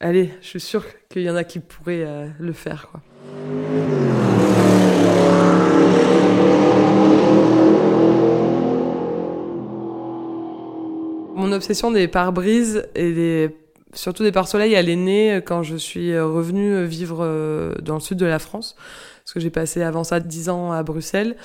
allez, 0.00 0.34
je 0.42 0.48
suis 0.48 0.60
sûre 0.60 0.84
qu'il 1.08 1.22
y 1.22 1.30
en 1.30 1.36
a 1.36 1.44
qui 1.44 1.60
pourraient 1.60 2.28
le 2.38 2.52
faire, 2.52 2.90
quoi. 2.90 3.00
Obsession 11.52 11.90
des 11.90 12.08
pare-brises 12.08 12.86
et 12.94 13.48
surtout 13.94 14.22
des 14.22 14.32
pare-soleil, 14.32 14.74
elle 14.74 14.88
est 14.88 14.96
née 14.96 15.40
quand 15.44 15.62
je 15.62 15.76
suis 15.76 16.18
revenue 16.18 16.84
vivre 16.84 17.74
dans 17.82 17.94
le 17.94 18.00
sud 18.00 18.18
de 18.18 18.26
la 18.26 18.38
France, 18.38 18.76
parce 19.24 19.34
que 19.34 19.40
j'ai 19.40 19.50
passé 19.50 19.82
avant 19.82 20.04
ça 20.04 20.20
10 20.20 20.48
ans 20.48 20.72
à 20.72 20.82
Bruxelles. 20.82 21.36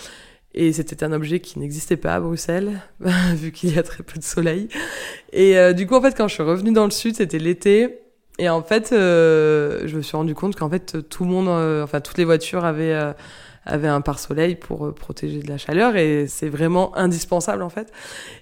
Et 0.55 0.71
c'était 0.71 1.03
un 1.03 1.11
objet 1.11 1.39
qui 1.39 1.57
n'existait 1.57 1.97
pas 1.97 2.13
à 2.13 2.19
Bruxelles, 2.19 2.79
vu 3.33 3.51
qu'il 3.51 3.73
y 3.75 3.79
a 3.79 3.83
très 3.83 4.03
peu 4.03 4.19
de 4.19 4.23
soleil. 4.23 4.67
Et 5.31 5.57
euh, 5.57 5.73
du 5.73 5.87
coup, 5.87 5.95
en 5.95 6.01
fait, 6.01 6.15
quand 6.15 6.27
je 6.27 6.35
suis 6.35 6.43
revenue 6.43 6.71
dans 6.71 6.85
le 6.85 6.91
sud, 6.91 7.15
c'était 7.15 7.39
l'été. 7.39 7.99
Et 8.37 8.49
en 8.49 8.61
fait, 8.61 8.91
euh, 8.91 9.81
je 9.85 9.97
me 9.97 10.01
suis 10.01 10.15
rendu 10.15 10.35
compte 10.35 10.55
qu'en 10.55 10.69
fait, 10.69 11.09
tout 11.09 11.23
le 11.23 11.31
monde, 11.31 11.47
euh, 11.47 11.83
enfin, 11.83 12.01
toutes 12.01 12.17
les 12.17 12.25
voitures 12.25 12.65
avaient, 12.65 13.13
avaient 13.65 13.87
un 13.87 14.01
pare-soleil 14.01 14.55
pour 14.55 14.93
protéger 14.93 15.39
de 15.39 15.47
la 15.47 15.57
chaleur. 15.57 15.95
Et 15.95 16.27
c'est 16.27 16.49
vraiment 16.49 16.95
indispensable, 16.97 17.63
en 17.63 17.69
fait. 17.69 17.91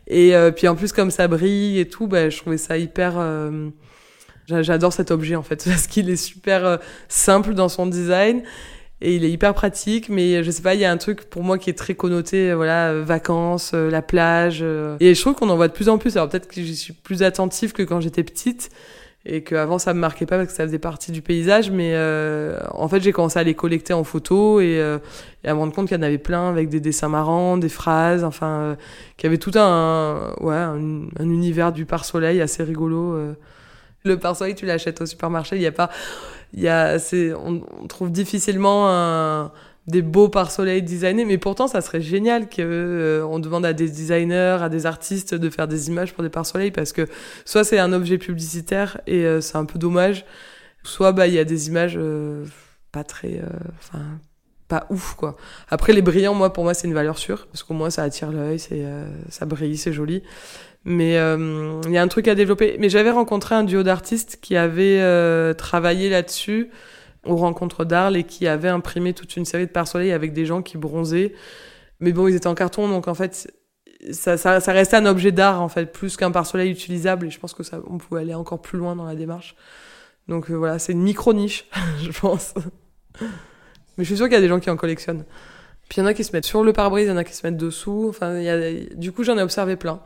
Et 0.07 0.33
puis, 0.55 0.67
en 0.67 0.75
plus, 0.75 0.91
comme 0.91 1.11
ça 1.11 1.27
brille 1.27 1.79
et 1.79 1.87
tout, 1.87 2.07
bah, 2.07 2.29
je 2.29 2.37
trouvais 2.37 2.57
ça 2.57 2.77
hyper... 2.77 3.13
J'adore 4.47 4.91
cet 4.91 5.11
objet, 5.11 5.35
en 5.35 5.43
fait, 5.43 5.63
parce 5.69 5.87
qu'il 5.87 6.09
est 6.09 6.15
super 6.15 6.79
simple 7.07 7.53
dans 7.53 7.69
son 7.69 7.85
design 7.85 8.43
et 9.01 9.15
il 9.15 9.25
est 9.25 9.31
hyper 9.31 9.53
pratique 9.53 10.09
mais 10.09 10.43
je 10.43 10.51
sais 10.51 10.61
pas 10.61 10.75
il 10.75 10.79
y 10.79 10.85
a 10.85 10.91
un 10.91 10.97
truc 10.97 11.23
pour 11.23 11.43
moi 11.43 11.57
qui 11.57 11.69
est 11.69 11.77
très 11.77 11.95
connoté 11.95 12.53
voilà 12.53 12.93
vacances 12.93 13.71
euh, 13.73 13.89
la 13.89 14.01
plage 14.01 14.59
euh. 14.61 14.95
et 14.99 15.15
je 15.15 15.21
trouve 15.21 15.33
qu'on 15.33 15.49
en 15.49 15.55
voit 15.55 15.67
de 15.67 15.73
plus 15.73 15.89
en 15.89 15.97
plus 15.97 16.17
alors 16.17 16.29
peut-être 16.29 16.47
que 16.47 16.61
je 16.61 16.71
suis 16.71 16.93
plus 16.93 17.23
attentive 17.23 17.73
que 17.73 17.83
quand 17.83 17.99
j'étais 17.99 18.23
petite 18.23 18.69
et 19.25 19.43
qu'avant 19.43 19.77
ça 19.77 19.93
me 19.93 19.99
marquait 19.99 20.25
pas 20.25 20.37
parce 20.37 20.49
que 20.49 20.55
ça 20.55 20.65
faisait 20.65 20.79
partie 20.79 21.11
du 21.11 21.21
paysage 21.21 21.69
mais 21.69 21.91
euh, 21.93 22.57
en 22.71 22.87
fait 22.87 23.01
j'ai 23.01 23.11
commencé 23.11 23.37
à 23.37 23.43
les 23.43 23.53
collecter 23.53 23.93
en 23.93 24.03
photo 24.03 24.59
et, 24.61 24.81
et 25.43 25.47
à 25.47 25.53
me 25.53 25.59
rendre 25.59 25.73
compte 25.73 25.87
qu'il 25.87 25.97
y 25.97 25.99
en 25.99 26.03
avait 26.03 26.17
plein 26.17 26.49
avec 26.49 26.69
des 26.69 26.79
dessins 26.79 27.09
marrants 27.09 27.57
des 27.57 27.69
phrases 27.69 28.23
enfin 28.23 28.77
qu'il 29.17 29.27
y 29.27 29.29
avait 29.29 29.37
tout 29.37 29.51
un 29.55 30.33
ouais 30.39 30.55
un, 30.55 31.03
un 31.19 31.29
univers 31.29 31.71
du 31.71 31.85
pare 31.85 32.05
soleil 32.05 32.41
assez 32.41 32.63
rigolo 32.63 33.35
le 34.03 34.17
pare-soleil, 34.17 34.55
tu 34.55 34.65
l'achètes 34.65 35.01
au 35.01 35.05
supermarché, 35.05 35.55
il 35.55 35.59
n'y 35.59 35.67
a 35.67 35.71
pas, 35.71 35.89
il 36.53 36.61
y 36.61 36.67
a, 36.67 36.99
c'est, 36.99 37.33
on, 37.33 37.61
trouve 37.87 38.11
difficilement 38.11 38.89
un, 38.89 39.51
des 39.87 40.01
beaux 40.01 40.29
pare-soleil 40.29 40.81
designés, 40.83 41.25
mais 41.25 41.37
pourtant 41.37 41.67
ça 41.67 41.81
serait 41.81 42.01
génial 42.01 42.47
que 42.47 42.61
euh, 42.61 43.25
on 43.25 43.39
demande 43.39 43.65
à 43.65 43.73
des 43.73 43.89
designers, 43.89 44.59
à 44.61 44.69
des 44.69 44.85
artistes 44.85 45.33
de 45.33 45.49
faire 45.49 45.67
des 45.67 45.87
images 45.87 46.13
pour 46.13 46.23
des 46.23 46.29
pare-soleil 46.29 46.71
parce 46.71 46.93
que 46.93 47.07
soit 47.45 47.63
c'est 47.63 47.79
un 47.79 47.91
objet 47.91 48.17
publicitaire 48.17 49.01
et 49.07 49.25
euh, 49.25 49.41
c'est 49.41 49.57
un 49.57 49.65
peu 49.65 49.79
dommage, 49.79 50.25
soit 50.83 51.11
bah 51.11 51.27
il 51.27 51.33
y 51.33 51.39
a 51.39 51.45
des 51.45 51.67
images 51.67 51.95
euh, 51.97 52.45
pas 52.91 53.03
très, 53.03 53.41
enfin 53.79 54.03
pas 54.67 54.85
ouf 54.89 55.15
quoi. 55.15 55.35
Après 55.69 55.93
les 55.93 56.01
brillants, 56.01 56.35
moi 56.35 56.53
pour 56.53 56.63
moi 56.63 56.73
c'est 56.73 56.87
une 56.87 56.93
valeur 56.93 57.17
sûre 57.17 57.47
parce 57.47 57.63
qu'au 57.63 57.73
moins 57.73 57.89
ça 57.89 58.03
attire 58.03 58.31
l'œil, 58.31 58.59
c'est 58.59 58.85
ça 59.29 59.45
brille, 59.45 59.77
c'est 59.77 59.93
joli. 59.93 60.23
Mais 60.83 61.17
euh, 61.17 61.79
il 61.85 61.91
y 61.91 61.97
a 61.97 62.01
un 62.01 62.07
truc 62.07 62.27
à 62.27 62.35
développer. 62.35 62.77
Mais 62.79 62.89
j'avais 62.89 63.11
rencontré 63.11 63.55
un 63.55 63.63
duo 63.63 63.83
d'artistes 63.83 64.39
qui 64.41 64.55
avait 64.55 64.99
euh, 64.99 65.53
travaillé 65.53 66.09
là-dessus 66.09 66.69
aux 67.25 67.35
rencontres 67.35 67.85
d'Arles 67.85 68.17
et 68.17 68.23
qui 68.23 68.47
avait 68.47 68.69
imprimé 68.69 69.13
toute 69.13 69.35
une 69.35 69.45
série 69.45 69.67
de 69.67 69.71
pare-soleil 69.71 70.11
avec 70.11 70.33
des 70.33 70.45
gens 70.45 70.61
qui 70.61 70.77
bronzaient. 70.77 71.33
Mais 71.99 72.13
bon, 72.13 72.27
ils 72.27 72.35
étaient 72.35 72.47
en 72.47 72.55
carton, 72.55 72.89
donc 72.89 73.07
en 73.07 73.13
fait, 73.13 73.51
ça, 74.11 74.37
ça, 74.37 74.59
ça 74.59 74.71
restait 74.71 74.97
un 74.97 75.05
objet 75.05 75.31
d'art 75.31 75.61
en 75.61 75.69
fait, 75.69 75.91
plus 75.91 76.17
qu'un 76.17 76.31
pare-soleil 76.31 76.71
utilisable. 76.71 77.27
Et 77.27 77.29
je 77.29 77.39
pense 77.39 77.53
que 77.53 77.63
ça, 77.63 77.79
on 77.87 77.97
pouvait 77.97 78.21
aller 78.21 78.33
encore 78.33 78.61
plus 78.61 78.79
loin 78.79 78.95
dans 78.95 79.05
la 79.05 79.15
démarche. 79.15 79.55
Donc 80.27 80.49
euh, 80.49 80.55
voilà, 80.55 80.79
c'est 80.79 80.93
une 80.93 81.03
micro 81.03 81.33
niche, 81.33 81.67
je 82.01 82.11
pense. 82.19 82.53
Mais 83.21 84.03
je 84.03 84.05
suis 84.05 84.17
sûre 84.17 84.25
qu'il 84.25 84.35
y 84.35 84.37
a 84.37 84.41
des 84.41 84.47
gens 84.47 84.59
qui 84.59 84.69
en 84.69 84.77
collectionnent. 84.77 85.25
Puis 85.89 85.97
il 85.97 86.01
y 86.01 86.03
en 86.03 86.07
a 86.07 86.13
qui 86.13 86.23
se 86.23 86.31
mettent 86.31 86.45
sur 86.45 86.63
le 86.63 86.73
pare-brise, 86.73 87.05
il 87.05 87.09
y 87.09 87.11
en 87.11 87.17
a 87.17 87.23
qui 87.23 87.33
se 87.33 87.45
mettent 87.45 87.57
dessous. 87.57 88.07
Enfin, 88.09 88.39
y 88.39 88.49
a... 88.49 88.95
du 88.95 89.11
coup, 89.11 89.23
j'en 89.23 89.37
ai 89.37 89.41
observé 89.41 89.75
plein 89.75 90.01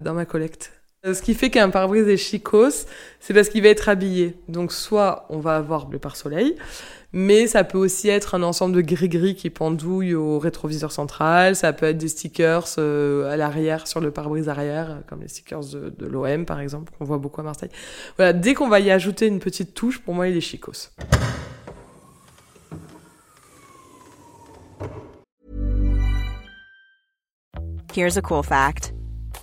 dans 0.00 0.14
ma 0.14 0.26
collecte. 0.26 0.77
Euh, 1.06 1.14
ce 1.14 1.22
qui 1.22 1.34
fait 1.34 1.48
qu'un 1.48 1.70
pare-brise 1.70 2.08
est 2.08 2.16
chicos, 2.16 2.86
c'est 3.20 3.32
parce 3.32 3.48
qu'il 3.48 3.62
va 3.62 3.68
être 3.68 3.88
habillé. 3.88 4.34
Donc 4.48 4.72
soit 4.72 5.26
on 5.30 5.38
va 5.38 5.54
avoir 5.54 5.88
le 5.90 6.00
pare-soleil, 6.00 6.56
mais 7.12 7.46
ça 7.46 7.62
peut 7.62 7.78
aussi 7.78 8.08
être 8.08 8.34
un 8.34 8.42
ensemble 8.42 8.74
de 8.74 8.80
gris-gris 8.80 9.36
qui 9.36 9.48
pendouille 9.48 10.14
au 10.14 10.40
rétroviseur 10.40 10.90
central, 10.90 11.54
ça 11.54 11.72
peut 11.72 11.86
être 11.86 11.98
des 11.98 12.08
stickers 12.08 12.66
euh, 12.78 13.30
à 13.30 13.36
l'arrière, 13.36 13.86
sur 13.86 14.00
le 14.00 14.10
pare-brise 14.10 14.48
arrière, 14.48 15.02
comme 15.08 15.20
les 15.20 15.28
stickers 15.28 15.60
de, 15.66 16.06
l'OM 16.06 16.44
par 16.44 16.58
exemple, 16.58 16.92
qu'on 16.98 17.04
voit 17.04 17.18
beaucoup 17.18 17.40
à 17.42 17.44
Marseille. 17.44 17.70
Voilà, 18.16 18.32
dès 18.32 18.54
qu'on 18.54 18.68
va 18.68 18.80
y 18.80 18.90
ajouter 18.90 19.28
une 19.28 19.38
petite 19.38 19.74
touche, 19.74 20.00
pour 20.00 20.14
moi 20.14 20.26
il 20.26 20.36
est 20.36 20.40
chicos. 20.40 20.90
Here's 27.94 28.16
a 28.16 28.22
cool 28.22 28.44
fact. 28.44 28.97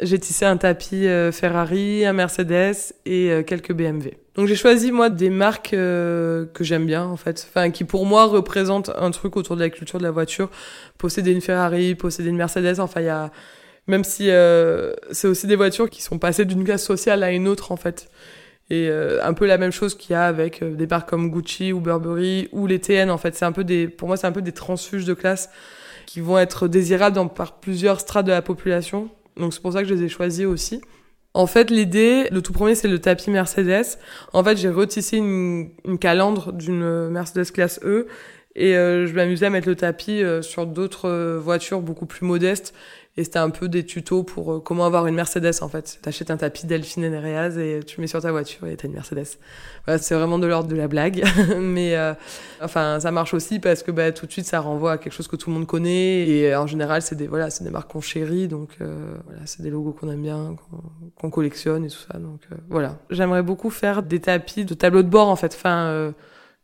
J'ai 0.00 0.18
tissé 0.18 0.44
un 0.44 0.58
tapis 0.58 1.06
euh, 1.06 1.32
Ferrari, 1.32 2.04
un 2.04 2.12
Mercedes 2.12 2.92
et 3.06 3.30
euh, 3.30 3.42
quelques 3.42 3.72
BMW. 3.72 4.10
Donc 4.34 4.46
j'ai 4.46 4.54
choisi 4.54 4.92
moi 4.92 5.08
des 5.08 5.30
marques 5.30 5.72
euh, 5.72 6.44
que 6.52 6.64
j'aime 6.64 6.84
bien 6.84 7.04
en 7.04 7.16
fait, 7.16 7.46
enfin 7.48 7.70
qui 7.70 7.84
pour 7.84 8.04
moi 8.04 8.26
représentent 8.26 8.90
un 8.94 9.10
truc 9.10 9.38
autour 9.38 9.56
de 9.56 9.62
la 9.62 9.70
culture 9.70 9.98
de 9.98 10.02
la 10.02 10.10
voiture. 10.10 10.50
Posséder 10.98 11.32
une 11.32 11.40
Ferrari, 11.40 11.94
posséder 11.94 12.28
une 12.28 12.36
Mercedes, 12.36 12.78
enfin 12.78 13.00
il 13.00 13.06
y 13.06 13.08
a 13.08 13.30
même 13.86 14.04
si 14.04 14.28
c'est 15.12 15.28
aussi 15.28 15.46
des 15.46 15.56
voitures 15.56 15.88
qui 15.88 16.02
sont 16.02 16.18
passées 16.18 16.44
d'une 16.44 16.64
classe 16.64 16.84
sociale 16.84 17.22
à 17.22 17.30
une 17.30 17.48
autre 17.48 17.72
en 17.72 17.76
fait. 17.76 18.10
Et 18.68 18.90
un 18.90 19.32
peu 19.32 19.46
la 19.46 19.58
même 19.58 19.70
chose 19.70 19.96
qu'il 19.96 20.12
y 20.12 20.14
a 20.16 20.26
avec 20.26 20.62
des 20.62 20.86
marques 20.88 21.08
comme 21.08 21.30
Gucci 21.30 21.72
ou 21.72 21.80
Burberry 21.80 22.48
ou 22.52 22.66
les 22.66 22.80
TN 22.80 23.10
en 23.10 23.18
fait, 23.18 23.34
c'est 23.36 23.44
un 23.44 23.52
peu 23.52 23.64
des 23.64 23.86
pour 23.88 24.08
moi 24.08 24.16
c'est 24.16 24.26
un 24.26 24.32
peu 24.32 24.42
des 24.42 24.52
transfuges 24.52 25.06
de 25.06 25.14
classe 25.14 25.50
qui 26.04 26.20
vont 26.20 26.36
être 26.36 26.68
désirables 26.68 27.14
dans, 27.14 27.28
par 27.28 27.60
plusieurs 27.60 28.00
strates 28.00 28.26
de 28.26 28.32
la 28.32 28.42
population 28.42 29.08
donc 29.36 29.54
c'est 29.54 29.62
pour 29.62 29.72
ça 29.72 29.82
que 29.82 29.88
je 29.88 29.94
les 29.94 30.04
ai 30.04 30.08
choisis 30.08 30.46
aussi. 30.46 30.80
En 31.34 31.46
fait, 31.46 31.70
l'idée, 31.70 32.28
le 32.30 32.40
tout 32.40 32.54
premier, 32.54 32.74
c'est 32.74 32.88
le 32.88 32.98
tapis 32.98 33.30
Mercedes. 33.30 33.98
En 34.32 34.42
fait, 34.42 34.56
j'ai 34.56 34.70
retissé 34.70 35.18
une, 35.18 35.70
une 35.84 35.98
calandre 35.98 36.52
d'une 36.54 37.08
Mercedes 37.10 37.52
classe 37.52 37.78
E 37.84 38.06
et 38.56 38.74
euh, 38.74 39.06
je 39.06 39.12
m'amusais 39.12 39.46
à 39.46 39.50
mettre 39.50 39.68
le 39.68 39.76
tapis 39.76 40.22
euh, 40.22 40.40
sur 40.40 40.66
d'autres 40.66 41.08
euh, 41.08 41.38
voitures 41.38 41.82
beaucoup 41.82 42.06
plus 42.06 42.24
modestes 42.24 42.74
et 43.18 43.24
c'était 43.24 43.38
un 43.38 43.48
peu 43.50 43.68
des 43.68 43.84
tutos 43.84 44.24
pour 44.24 44.52
euh, 44.52 44.60
comment 44.60 44.84
avoir 44.84 45.06
une 45.06 45.14
Mercedes 45.14 45.62
en 45.62 45.68
fait. 45.68 45.98
T'achètes 46.02 46.30
un 46.30 46.36
tapis 46.36 46.66
Delphine 46.66 47.04
et 47.04 47.08
Nereas 47.08 47.56
et 47.56 47.80
tu 47.84 48.00
mets 48.00 48.06
sur 48.06 48.20
ta 48.20 48.30
voiture 48.30 48.66
et 48.66 48.76
t'as 48.76 48.88
une 48.88 48.94
Mercedes. 48.94 49.38
Voilà, 49.86 49.98
c'est 49.98 50.14
vraiment 50.14 50.38
de 50.38 50.46
l'ordre 50.46 50.68
de 50.68 50.76
la 50.76 50.86
blague, 50.86 51.24
mais 51.58 51.96
euh, 51.96 52.12
enfin 52.60 53.00
ça 53.00 53.10
marche 53.10 53.32
aussi 53.32 53.58
parce 53.58 53.82
que 53.82 53.90
bah, 53.90 54.12
tout 54.12 54.26
de 54.26 54.32
suite 54.32 54.44
ça 54.44 54.60
renvoie 54.60 54.92
à 54.92 54.98
quelque 54.98 55.14
chose 55.14 55.28
que 55.28 55.36
tout 55.36 55.48
le 55.48 55.56
monde 55.56 55.66
connaît 55.66 56.28
et 56.28 56.54
en 56.54 56.66
général 56.66 57.00
c'est 57.00 57.14
des 57.14 57.26
voilà 57.26 57.48
c'est 57.48 57.64
des 57.64 57.70
marques 57.70 57.90
qu'on 57.90 58.02
chérit 58.02 58.48
donc 58.48 58.70
euh, 58.80 59.14
voilà 59.24 59.40
c'est 59.46 59.62
des 59.62 59.70
logos 59.70 59.92
qu'on 59.92 60.10
aime 60.10 60.22
bien 60.22 60.56
qu'on 61.18 61.30
collectionne 61.30 61.84
et 61.84 61.88
tout 61.88 62.04
ça 62.12 62.18
donc 62.18 62.40
voilà. 62.68 62.98
J'aimerais 63.10 63.42
beaucoup 63.42 63.70
faire 63.70 64.02
des 64.02 64.20
tapis 64.20 64.64
de 64.64 64.74
tableau 64.74 65.02
de 65.02 65.08
bord 65.08 65.28
en 65.28 65.36
fait, 65.36 65.54
enfin 65.54 66.12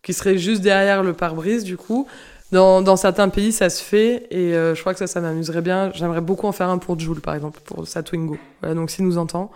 qui 0.02 0.12
seraient 0.12 0.37
juste 0.37 0.62
derrière 0.62 1.02
le 1.02 1.12
pare-brise 1.12 1.64
du 1.64 1.76
coup 1.76 2.06
dans, 2.52 2.97
certains 2.97 3.28
pays, 3.30 3.50
ça 3.50 3.71
se 3.71 3.82
fait 3.82 4.26
et 4.30 4.54
euh, 4.54 4.75
je 4.75 4.80
crois 4.80 4.92
que 4.92 4.99
ça, 4.99 5.06
ça 5.06 5.21
m'amuserait 5.21 5.62
bien. 5.62 5.90
J'aimerais 5.94 6.21
beaucoup 6.21 6.47
en 6.47 6.52
faire 6.52 6.68
un 6.68 6.78
pour 6.78 6.99
Jules, 6.99 7.21
par 7.21 7.35
exemple, 7.35 7.61
pour 7.64 7.88
sa 7.88 8.02
Twingo. 8.02 8.37
Voilà, 8.61 8.75
donc 8.75 8.90
s'il 8.90 9.06
nous 9.06 9.16
entend, 9.18 9.50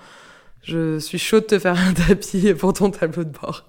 je 0.63 0.99
suis 0.99 1.19
chaud 1.19 1.41
de 1.41 1.45
te 1.45 1.59
faire 1.59 1.79
un 1.79 1.93
tapis 2.09 2.55
pour 2.55 2.73
ton 2.73 2.91
tableau 2.91 3.25
de 3.25 3.31
bord. 3.31 3.67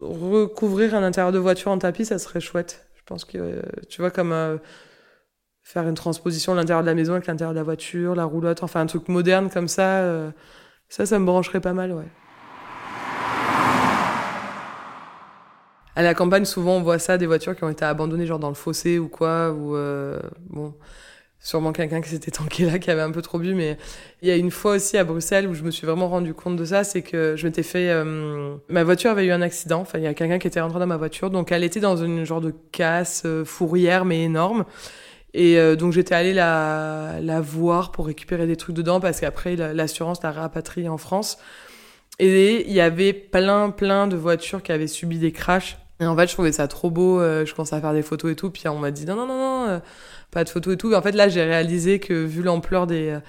Recouvrir 0.00 0.94
un 0.94 1.02
intérieur 1.02 1.32
de 1.32 1.38
voiture 1.38 1.72
en 1.72 1.78
tapis, 1.78 2.04
ça 2.04 2.18
serait 2.18 2.40
chouette. 2.40 2.86
Je 2.94 3.02
pense 3.04 3.24
que, 3.24 3.60
tu 3.88 4.00
vois, 4.00 4.10
comme 4.10 4.32
euh, 4.32 4.58
faire 5.68 5.88
une 5.88 5.94
transposition 5.94 6.52
de 6.52 6.58
l'intérieur 6.58 6.82
de 6.82 6.86
la 6.86 6.94
maison 6.94 7.14
avec 7.14 7.26
l'intérieur 7.26 7.52
de 7.52 7.58
la 7.58 7.64
voiture, 7.64 8.14
la 8.14 8.24
roulotte, 8.24 8.62
enfin 8.62 8.80
un 8.80 8.86
truc 8.86 9.08
moderne 9.08 9.50
comme 9.50 9.68
ça, 9.68 9.98
euh, 9.98 10.30
ça, 10.88 11.06
ça 11.06 11.18
me 11.18 11.26
brancherait 11.26 11.60
pas 11.60 11.72
mal, 11.72 11.92
ouais. 11.92 12.08
À 15.98 16.02
la 16.02 16.14
campagne, 16.14 16.44
souvent, 16.44 16.76
on 16.76 16.80
voit 16.80 17.00
ça, 17.00 17.18
des 17.18 17.26
voitures 17.26 17.56
qui 17.56 17.64
ont 17.64 17.68
été 17.68 17.84
abandonnées, 17.84 18.24
genre 18.24 18.38
dans 18.38 18.50
le 18.50 18.54
fossé 18.54 19.00
ou 19.00 19.08
quoi, 19.08 19.50
ou 19.50 19.74
euh, 19.74 20.20
bon, 20.48 20.72
sûrement 21.40 21.72
quelqu'un 21.72 22.00
qui 22.00 22.10
s'était 22.10 22.30
tanké 22.30 22.66
là, 22.66 22.78
qui 22.78 22.88
avait 22.92 23.02
un 23.02 23.10
peu 23.10 23.20
trop 23.20 23.40
bu, 23.40 23.52
mais 23.52 23.76
il 24.22 24.28
y 24.28 24.30
a 24.30 24.36
une 24.36 24.52
fois 24.52 24.76
aussi 24.76 24.96
à 24.96 25.02
Bruxelles 25.02 25.48
où 25.48 25.54
je 25.54 25.64
me 25.64 25.72
suis 25.72 25.88
vraiment 25.88 26.06
rendu 26.06 26.34
compte 26.34 26.54
de 26.54 26.64
ça, 26.64 26.84
c'est 26.84 27.02
que 27.02 27.34
je 27.36 27.44
m'étais 27.44 27.64
fait, 27.64 27.90
euh, 27.90 28.54
ma 28.68 28.84
voiture 28.84 29.10
avait 29.10 29.26
eu 29.26 29.32
un 29.32 29.42
accident, 29.42 29.80
enfin, 29.80 29.98
il 29.98 30.04
y 30.04 30.06
a 30.06 30.14
quelqu'un 30.14 30.38
qui 30.38 30.46
était 30.46 30.60
rentré 30.60 30.78
dans 30.78 30.86
ma 30.86 30.96
voiture, 30.96 31.30
donc 31.30 31.50
elle 31.50 31.64
était 31.64 31.80
dans 31.80 31.96
une 31.96 32.24
genre 32.24 32.40
de 32.40 32.54
casse 32.70 33.24
euh, 33.26 33.44
fourrière, 33.44 34.04
mais 34.04 34.22
énorme. 34.22 34.66
Et 35.34 35.58
euh, 35.58 35.74
donc 35.74 35.92
j'étais 35.94 36.14
allée 36.14 36.32
la, 36.32 37.16
la 37.20 37.40
voir 37.40 37.90
pour 37.90 38.06
récupérer 38.06 38.46
des 38.46 38.54
trucs 38.54 38.76
dedans 38.76 39.00
parce 39.00 39.18
qu'après 39.18 39.56
l'assurance 39.56 40.22
l'a 40.22 40.30
rapatrie 40.30 40.88
en 40.88 40.96
France. 40.96 41.38
Et 42.20 42.68
il 42.68 42.72
y 42.72 42.80
avait 42.80 43.12
plein 43.12 43.70
plein 43.70 44.06
de 44.06 44.14
voitures 44.14 44.62
qui 44.62 44.70
avaient 44.70 44.86
subi 44.86 45.18
des 45.18 45.32
crashs 45.32 45.76
et 46.00 46.06
en 46.06 46.16
fait, 46.16 46.28
je 46.28 46.32
trouvais 46.32 46.52
ça 46.52 46.68
trop 46.68 46.90
beau. 46.90 47.20
Euh, 47.20 47.44
je 47.44 47.54
commençais 47.54 47.76
à 47.76 47.80
faire 47.80 47.92
des 47.92 48.02
photos 48.02 48.32
et 48.32 48.36
tout. 48.36 48.50
Puis 48.50 48.68
on 48.68 48.78
m'a 48.78 48.90
dit 48.90 49.04
non, 49.04 49.16
non, 49.16 49.26
non, 49.26 49.38
non, 49.38 49.68
euh, 49.68 49.78
pas 50.30 50.44
de 50.44 50.48
photos 50.48 50.74
et 50.74 50.76
tout. 50.76 50.92
Et 50.92 50.96
en 50.96 51.02
fait, 51.02 51.12
là, 51.12 51.28
j'ai 51.28 51.42
réalisé 51.42 51.98
que 51.98 52.12
vu 52.24 52.42
l'ampleur 52.42 52.86
des, 52.86 53.10
euh, 53.10 53.20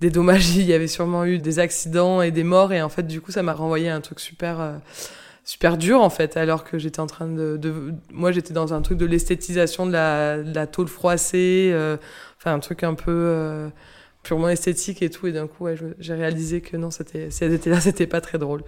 des 0.00 0.10
dommages, 0.10 0.50
il 0.56 0.62
y 0.62 0.72
avait 0.72 0.86
sûrement 0.86 1.24
eu 1.24 1.38
des 1.38 1.58
accidents 1.58 2.22
et 2.22 2.30
des 2.30 2.44
morts. 2.44 2.72
Et 2.72 2.82
en 2.82 2.88
fait, 2.88 3.04
du 3.04 3.20
coup, 3.20 3.32
ça 3.32 3.42
m'a 3.42 3.54
renvoyé 3.54 3.88
un 3.88 4.00
truc 4.00 4.20
super, 4.20 4.74
super 5.44 5.76
dur, 5.78 6.00
en 6.00 6.10
fait. 6.10 6.36
Alors 6.36 6.64
que 6.64 6.78
j'étais 6.78 7.00
en 7.00 7.08
train 7.08 7.26
de. 7.26 7.56
de... 7.56 7.92
Moi, 8.12 8.30
j'étais 8.30 8.54
dans 8.54 8.72
un 8.72 8.82
truc 8.82 8.98
de 8.98 9.06
l'esthétisation 9.06 9.86
de 9.86 9.92
la, 9.92 10.38
de 10.38 10.54
la 10.54 10.66
tôle 10.68 10.88
froissée. 10.88 11.74
enfin, 12.38 12.54
un 12.54 12.60
truc 12.60 12.84
un 12.84 12.94
peu 12.94 13.68
purement 14.26 14.48
esthétique 14.48 15.02
et 15.02 15.10
tout. 15.10 15.26
Et 15.28 15.32
d'un 15.32 15.46
coup, 15.46 15.66
j'ai 15.98 16.14
réalisé 16.14 16.60
que 16.60 16.76
non, 16.76 16.90
c'était, 16.90 17.30
c'était 17.30 18.06
pas 18.06 18.20
très 18.20 18.38
drôle. 18.38 18.62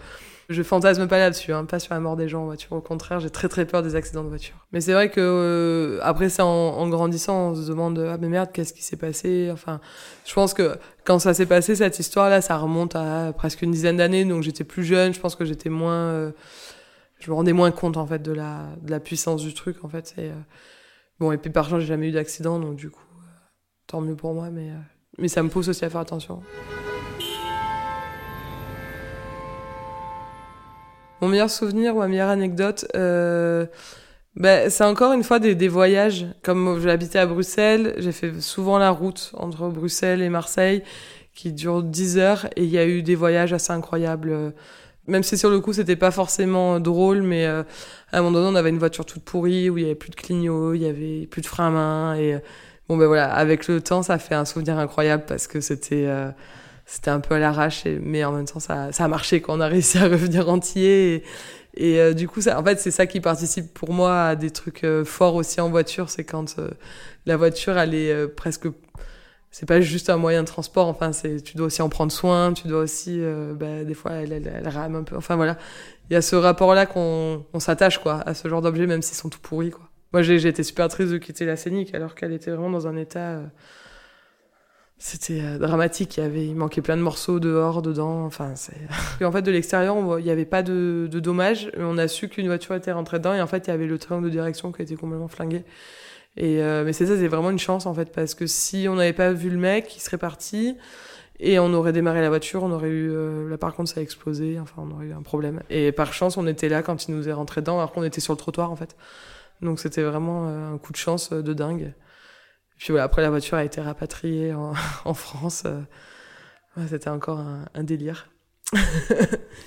Je 0.49 0.63
fantasme 0.63 1.07
pas 1.09 1.19
là-dessus, 1.19 1.53
hein, 1.53 1.67
pas 1.67 1.79
sur 1.79 1.93
la 1.93 2.01
mort 2.01 2.17
des 2.17 2.27
gens 2.27 2.43
en 2.43 2.47
voiture. 2.47 2.73
Au 2.73 2.81
contraire, 2.81 3.21
j'ai 3.21 3.29
très 3.29 3.49
très 3.49 3.67
peur 3.67 3.83
des 3.83 3.97
accidents 3.97 4.25
de 4.25 4.31
voiture. 4.31 4.67
Mais 4.73 4.81
c'est 4.81 4.95
vrai 4.95 5.11
que 5.11 5.21
euh, 5.21 5.99
après 6.03 6.31
ça, 6.31 6.47
en, 6.47 6.89
grandissant, 6.89 7.51
on 7.51 7.55
se 7.55 7.69
demande 7.69 7.99
ah 7.99 8.17
mais 8.19 8.29
merde, 8.29 8.49
qu'est-ce 8.51 8.73
qui 8.73 8.83
s'est 8.83 8.97
passé? 8.97 9.51
Enfin, 9.53 9.79
je 10.25 10.33
pense 10.33 10.55
que 10.55 10.79
quand 11.05 11.19
ça 11.19 11.35
s'est 11.35 11.45
passé 11.45 11.77
cette 11.77 11.99
histoire-là, 11.99 12.41
ça 12.41 12.57
remonte 12.57 12.97
à 12.97 13.35
presque 13.37 13.61
une 13.61 13.73
dizaine 13.73 13.99
d'années, 13.99 14.25
donc 14.25 14.43
j'étais 14.43 14.65
plus 14.65 14.85
jeune. 14.85 15.13
Je 15.13 15.21
pense 15.21 15.37
que 15.37 15.45
j'étais 15.45 15.69
moins, 15.69 16.13
euh, 16.13 16.31
je 17.19 17.31
me 17.31 17.35
rendais 17.35 17.53
moins 17.53 17.71
compte 17.71 17.99
en 17.99 18.07
fait 18.07 18.23
de 18.23 18.33
la 18.33 18.69
de 18.81 18.91
la 18.91 19.01
puissance 19.01 19.43
du 19.43 19.53
truc 19.53 19.85
en 19.85 19.89
fait. 19.91 20.15
Et, 20.17 20.31
euh, 20.31 20.35
bon 21.21 21.31
et 21.31 21.37
puis 21.37 21.51
par 21.51 21.69
chance, 21.69 21.81
j'ai 21.81 21.89
jamais 21.89 22.09
eu 22.09 22.13
d'accident, 22.13 22.59
donc 22.59 22.77
du 22.77 22.89
coup, 22.89 23.05
tant 23.87 24.01
mieux 24.01 24.17
pour 24.17 24.33
moi. 24.33 24.49
Mais 24.51 24.71
mais 25.19 25.29
ça 25.29 25.43
me 25.43 25.49
pousse 25.49 25.69
aussi 25.69 25.85
à 25.85 25.91
faire 25.91 26.01
attention. 26.01 26.41
Mon 31.21 31.29
meilleur 31.29 31.51
souvenir 31.51 31.97
ou 31.97 31.99
ma 31.99 32.07
meilleure 32.07 32.29
anecdote, 32.29 32.87
euh, 32.95 33.67
ben, 34.37 34.71
c'est 34.71 34.85
encore 34.85 35.13
une 35.13 35.25
fois 35.25 35.41
des, 35.41 35.69
voyages. 35.69 36.27
Comme 36.43 36.89
habité 36.89 37.19
à 37.19 37.27
Bruxelles, 37.27 37.95
j'ai 37.99 38.13
fait 38.13 38.41
souvent 38.41 38.79
la 38.79 38.91
route 38.91 39.33
entre 39.35 39.69
Bruxelles 39.69 40.23
et 40.23 40.29
Marseille, 40.29 40.85
qui 41.35 41.53
dure 41.53 41.83
10 41.83 42.19
heures, 42.19 42.47
et 42.55 42.63
il 42.63 42.71
y 42.71 42.79
a 42.79 42.87
eu 42.87 43.03
des 43.03 43.17
voyages 43.17 43.53
assez 43.53 43.73
incroyables. 43.73 44.55
Même 45.09 45.23
si 45.23 45.39
sur 45.39 45.51
le 45.51 45.59
coup 45.59 45.73
c'était 45.73 45.97
pas 45.97 46.11
forcément 46.11 46.79
drôle, 46.81 47.23
mais 47.23 47.47
euh, 47.47 47.63
à 48.13 48.19
un 48.19 48.23
moment 48.23 48.39
donné 48.39 48.49
on 48.53 48.55
avait 48.55 48.69
une 48.69 48.79
voiture 48.79 49.07
toute 49.07 49.25
pourrie 49.25 49.71
où 49.71 49.79
il 49.79 49.83
y 49.83 49.87
avait 49.87 49.95
plus 49.95 50.11
de 50.11 50.17
clignot, 50.17 50.75
il 50.75 50.83
y 50.83 50.87
avait 50.87 51.27
plus 51.27 51.41
de 51.41 51.47
frein 51.47 51.69
à 51.69 51.71
main, 51.71 52.15
et 52.15 52.35
euh, 52.35 52.39
bon 52.89 52.97
ben 52.97 53.07
voilà, 53.07 53.33
avec 53.33 53.69
le 53.69 53.81
temps 53.81 54.03
ça 54.03 54.19
fait 54.19 54.35
un 54.35 54.45
souvenir 54.45 54.79
incroyable 54.79 55.25
parce 55.27 55.47
que 55.47 55.61
c'était 55.61 56.07
euh, 56.07 56.31
c'était 56.89 57.11
un 57.11 57.21
peu 57.21 57.35
à 57.35 57.39
l'arrache, 57.39 57.85
mais 57.85 58.25
en 58.25 58.33
même 58.33 58.47
temps, 58.47 58.61
ça, 58.61 58.93
ça 58.93 59.05
a 59.05 59.09
marché 59.09 59.43
quand 59.43 59.59
on 59.59 59.61
a 59.61 59.69
réussi 59.69 59.99
à 59.99 60.05
revenir 60.09 60.49
entier. 60.49 61.17
Et, 61.17 61.25
et 61.95 62.01
euh, 62.01 62.15
du 62.15 62.27
coup, 62.27 62.41
ça, 62.41 62.59
en 62.59 62.65
fait, 62.65 62.81
c'est 62.81 62.91
ça 62.91 63.07
qui 63.07 63.21
participe 63.21 63.75
pour 63.75 63.93
moi 63.93 64.23
à 64.29 64.37
des 64.37 64.51
trucs 64.51 64.85
euh, 64.85 65.05
forts 65.05 65.35
aussi 65.35 65.61
en 65.61 65.69
voiture. 65.69 66.09
C'est 66.09 66.25
quand 66.25 66.59
euh, 66.59 66.71
la 67.27 67.37
voiture, 67.37 67.77
elle 67.79 67.95
est 67.95 68.27
presque. 68.29 68.69
C'est 69.51 69.67
pas 69.67 69.83
juste 69.83 70.09
un 70.09 70.17
moyen 70.17 70.43
de 70.43 70.49
transport. 70.49 70.89
Enfin, 70.89 71.13
c'est 71.13 71.43
tu 71.43 71.59
dois 71.59 71.67
aussi 71.67 71.83
en 71.83 71.91
prendre 71.91 72.11
soin. 72.11 72.55
Tu 72.55 72.69
dois 72.69 72.81
aussi, 72.81 73.21
bah, 73.55 73.85
des 73.85 73.95
fois, 73.95 74.13
elle, 74.13 74.33
elle, 74.33 74.51
elle, 74.53 74.69
rame 74.69 74.97
un 74.97 75.03
peu. 75.03 75.17
Enfin 75.17 75.37
voilà, 75.37 75.59
il 76.11 76.15
y 76.15 76.17
a 76.17 76.23
ce 76.23 76.37
rapport-là 76.37 76.87
qu'on 76.87 77.45
on 77.53 77.61
s'attache 77.61 77.99
quoi 77.99 78.23
à 78.27 78.35
ce 78.35 78.49
genre 78.49 78.63
d'objet, 78.63 78.87
même 78.87 79.03
s'ils 79.03 79.17
sont 79.17 79.29
tout 79.29 79.41
pourris 79.41 79.71
quoi. 79.71 79.88
Moi, 80.13 80.23
j'ai 80.23 80.47
été 80.47 80.63
super 80.63 80.89
triste 80.89 81.13
de 81.13 81.19
quitter 81.19 81.45
la 81.45 81.57
Scénic 81.57 81.95
alors 81.95 82.15
qu'elle 82.15 82.33
était 82.33 82.51
vraiment 82.51 82.71
dans 82.71 82.87
un 82.87 82.97
état 82.97 83.43
c'était 84.99 85.41
euh, 85.41 85.59
dramatique. 85.59 86.17
Il 86.17 86.21
y 86.21 86.23
avait, 86.25 86.45
il 86.47 86.57
manquait 86.57 86.83
plein 86.83 86.97
de 86.97 87.03
morceaux 87.03 87.39
dehors, 87.39 87.83
dedans. 87.83 88.25
Enfin, 88.25 88.55
c'est. 88.57 88.75
en 89.25 89.33
fait, 89.33 89.43
de 89.43 89.51
l'extérieur, 89.51 90.19
il 90.19 90.25
n'y 90.25 90.31
avait 90.31 90.45
pas 90.45 90.63
de, 90.63 91.09
de 91.11 91.21
dommages. 91.21 91.71
On 91.79 91.99
a 91.99 92.09
su 92.09 92.29
qu'une 92.29 92.47
voiture 92.47 92.75
était 92.75 92.93
rentrée 92.93 93.19
dedans 93.19 93.35
et 93.35 93.41
en 93.41 93.47
fait, 93.47 93.67
il 93.67 93.71
y 93.71 93.73
avait 93.73 93.87
le 93.87 93.99
train 93.99 94.21
de 94.21 94.29
direction 94.29 94.73
qui 94.73 94.83
était 94.83 94.97
complètement 94.97 95.29
flingué. 95.29 95.65
Et 96.37 96.63
euh, 96.63 96.85
mais 96.85 96.93
c'est 96.93 97.07
ça, 97.07 97.17
c'est 97.17 97.29
vraiment 97.29 97.51
une 97.51 97.59
chance 97.59 97.87
en 97.87 97.95
fait 97.95 98.13
parce 98.13 98.35
que 98.35 98.47
si 98.47 98.87
on 98.89 98.95
n'avait 98.97 99.13
pas 99.13 99.33
vu 99.33 99.51
le 99.51 99.57
mec, 99.57 99.97
il 99.97 100.01
serait 100.01 100.19
parti 100.19 100.77
et 101.41 101.59
on 101.59 101.73
aurait 101.75 101.93
démarré 101.93 102.21
la 102.21 102.29
voiture, 102.29 102.63
on 102.63 102.71
aurait 102.71 102.91
eu 102.91 103.11
euh, 103.11 103.49
là 103.49 103.59
par 103.59 103.75
contre 103.75 103.91
ça 103.91 104.01
a 104.01 104.03
explosé, 104.03 104.59
enfin 104.61 104.83
on 104.87 104.95
aurait 104.95 105.07
eu 105.07 105.13
un 105.13 105.23
problème. 105.23 105.63
Et 105.71 105.91
par 105.91 106.13
chance, 106.13 106.37
on 106.37 106.47
était 106.47 106.69
là 106.69 106.83
quand 106.83 107.09
il 107.09 107.17
nous 107.17 107.29
est 107.29 107.33
rentré 107.33 107.61
dedans 107.61 107.79
alors 107.79 107.93
qu'on 107.93 108.05
était 108.05 108.21
sur 108.21 108.35
le 108.35 108.39
trottoir 108.39 108.71
en 108.71 108.77
fait. 108.77 108.95
Donc 109.61 109.81
c'était 109.81 110.03
vraiment 110.03 110.47
un 110.47 110.79
coup 110.79 110.93
de 110.93 110.97
chance 110.97 111.31
de 111.31 111.53
dingue. 111.53 111.95
Puis 112.79 112.89
voilà, 112.91 113.05
après 113.05 113.23
la 113.23 113.31
voiture 113.31 113.57
a 113.57 113.65
été 113.65 113.81
rapatriée 113.81 114.55
en, 114.55 114.75
France. 115.15 115.65
Euh, 115.67 115.81
c'était 116.89 117.11
encore 117.11 117.41
un, 117.41 117.67
un 117.75 117.83
délire. 117.83 118.31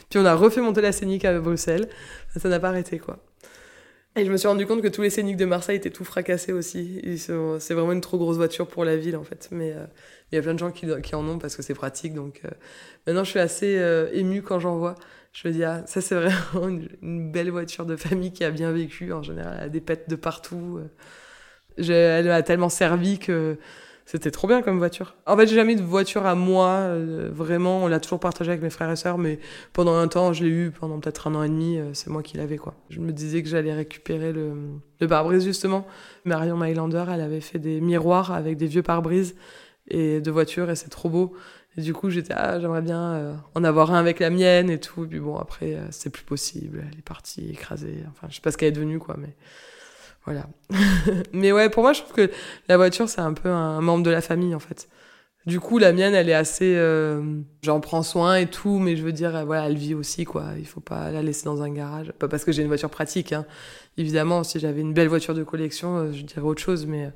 puis 0.09 0.19
on 0.19 0.25
a 0.25 0.35
refait 0.35 0.61
monter 0.61 0.81
la 0.81 0.91
scénique 0.91 1.25
à 1.25 1.37
Bruxelles. 1.39 1.89
Ça 2.37 2.47
n'a 2.47 2.59
pas 2.59 2.69
arrêté 2.69 2.99
quoi. 2.99 3.19
Et 4.17 4.25
je 4.25 4.31
me 4.31 4.35
suis 4.35 4.47
rendu 4.47 4.65
compte 4.65 4.81
que 4.81 4.89
tous 4.89 5.01
les 5.01 5.09
scéniques 5.09 5.37
de 5.37 5.45
Marseille 5.45 5.77
étaient 5.77 5.89
tout 5.89 6.03
fracassés 6.03 6.51
aussi. 6.51 7.01
C'est 7.17 7.73
vraiment 7.73 7.93
une 7.93 8.01
trop 8.01 8.17
grosse 8.17 8.35
voiture 8.35 8.67
pour 8.67 8.83
la 8.83 8.97
ville 8.97 9.15
en 9.15 9.23
fait. 9.23 9.47
Mais 9.51 9.71
euh, 9.71 9.85
il 10.31 10.35
y 10.35 10.37
a 10.37 10.41
plein 10.41 10.53
de 10.53 10.59
gens 10.59 10.71
qui, 10.71 11.15
en 11.15 11.27
ont 11.27 11.37
parce 11.39 11.55
que 11.55 11.61
c'est 11.61 11.73
pratique. 11.73 12.13
Donc 12.13 12.41
euh, 12.43 12.49
maintenant 13.07 13.23
je 13.23 13.29
suis 13.29 13.39
assez 13.39 13.77
euh, 13.77 14.09
émue 14.11 14.41
quand 14.41 14.59
j'en 14.59 14.77
vois. 14.77 14.95
Je 15.31 15.47
me 15.47 15.53
dis 15.53 15.63
ah 15.63 15.83
ça 15.85 16.01
c'est 16.01 16.15
vraiment 16.51 16.67
une, 17.01 17.31
belle 17.31 17.51
voiture 17.51 17.85
de 17.85 17.95
famille 17.95 18.33
qui 18.33 18.43
a 18.43 18.51
bien 18.51 18.71
vécu. 18.73 19.13
En 19.13 19.23
général, 19.23 19.55
elle 19.59 19.65
a 19.65 19.69
des 19.69 19.81
pètes 19.81 20.09
de 20.09 20.15
partout 20.15 20.81
elle 21.77 22.25
m'a 22.25 22.43
tellement 22.43 22.69
servi 22.69 23.17
que 23.17 23.57
c'était 24.11 24.29
trop 24.29 24.45
bien 24.45 24.61
comme 24.61 24.77
voiture. 24.77 25.15
En 25.25 25.37
fait, 25.37 25.47
j'ai 25.47 25.55
jamais 25.55 25.71
eu 25.71 25.77
de 25.77 25.81
voiture 25.81 26.25
à 26.25 26.35
moi, 26.35 26.67
euh, 26.67 27.29
vraiment. 27.31 27.85
On 27.85 27.87
l'a 27.87 28.01
toujours 28.01 28.19
partagé 28.19 28.51
avec 28.51 28.61
mes 28.61 28.69
frères 28.69 28.91
et 28.91 28.97
sœurs, 28.97 29.17
mais 29.17 29.39
pendant 29.71 29.95
un 29.95 30.09
temps, 30.09 30.33
je 30.33 30.43
l'ai 30.43 30.49
eu 30.49 30.71
pendant 30.71 30.99
peut-être 30.99 31.27
un 31.27 31.35
an 31.35 31.43
et 31.43 31.47
demi. 31.47 31.77
Euh, 31.77 31.93
c'est 31.93 32.09
moi 32.09 32.21
qui 32.21 32.35
l'avais, 32.35 32.57
quoi. 32.57 32.75
Je 32.89 32.99
me 32.99 33.13
disais 33.13 33.41
que 33.41 33.47
j'allais 33.47 33.73
récupérer 33.73 34.33
le, 34.33 34.51
le 34.99 35.07
pare-brise, 35.07 35.45
justement. 35.45 35.87
Marion 36.25 36.57
Mailander, 36.57 37.05
elle 37.09 37.21
avait 37.21 37.39
fait 37.39 37.57
des 37.57 37.79
miroirs 37.79 38.33
avec 38.33 38.57
des 38.57 38.65
vieux 38.65 38.83
pare-brise 38.83 39.33
et 39.87 40.19
de 40.19 40.29
voitures, 40.29 40.69
et 40.69 40.75
c'est 40.75 40.89
trop 40.89 41.07
beau. 41.07 41.33
Et 41.77 41.81
du 41.81 41.93
coup, 41.93 42.09
j'étais, 42.09 42.33
ah, 42.35 42.59
j'aimerais 42.59 42.81
bien 42.81 43.13
euh, 43.13 43.33
en 43.55 43.63
avoir 43.63 43.93
un 43.93 43.97
avec 43.97 44.19
la 44.19 44.29
mienne 44.29 44.69
et 44.69 44.77
tout. 44.81 45.05
Et 45.05 45.07
puis 45.07 45.21
bon, 45.21 45.37
après, 45.37 45.79
c'est 45.91 46.09
plus 46.09 46.25
possible. 46.25 46.83
Elle 46.91 46.99
est 46.99 47.01
partie 47.01 47.49
écrasée. 47.49 48.03
Enfin, 48.09 48.27
je 48.29 48.35
sais 48.35 48.41
pas 48.41 48.51
ce 48.51 48.57
qu'elle 48.57 48.69
est 48.69 48.73
devenue, 48.73 48.99
quoi, 48.99 49.15
mais 49.17 49.37
voilà. 50.25 50.47
mais 51.33 51.51
ouais, 51.51 51.69
pour 51.69 51.83
moi, 51.83 51.93
je 51.93 52.01
trouve 52.01 52.13
que 52.13 52.31
la 52.67 52.77
voiture, 52.77 53.09
c'est 53.09 53.21
un 53.21 53.33
peu 53.33 53.49
un 53.49 53.81
membre 53.81 54.03
de 54.03 54.11
la 54.11 54.21
famille, 54.21 54.55
en 54.55 54.59
fait. 54.59 54.87
Du 55.47 55.59
coup, 55.59 55.79
la 55.79 55.91
mienne, 55.91 56.13
elle 56.13 56.29
est 56.29 56.35
assez, 56.35 56.75
euh, 56.75 57.41
j'en 57.63 57.79
prends 57.79 58.03
soin 58.03 58.35
et 58.35 58.45
tout, 58.45 58.77
mais 58.77 58.95
je 58.95 59.01
veux 59.01 59.11
dire, 59.11 59.35
euh, 59.35 59.43
voilà, 59.43 59.65
elle 59.65 59.77
vit 59.77 59.95
aussi, 59.95 60.23
quoi. 60.23 60.49
Il 60.59 60.67
faut 60.67 60.81
pas 60.81 61.09
la 61.09 61.23
laisser 61.23 61.45
dans 61.45 61.63
un 61.63 61.71
garage. 61.71 62.11
Pas 62.19 62.27
parce 62.27 62.45
que 62.45 62.51
j'ai 62.51 62.61
une 62.61 62.67
voiture 62.67 62.91
pratique, 62.91 63.33
hein. 63.33 63.45
Évidemment, 63.97 64.43
si 64.43 64.59
j'avais 64.59 64.81
une 64.81 64.93
belle 64.93 65.07
voiture 65.07 65.33
de 65.33 65.43
collection, 65.43 65.97
euh, 65.97 66.11
je 66.11 66.21
dirais 66.21 66.41
autre 66.41 66.61
chose, 66.61 66.85
mais 66.85 67.11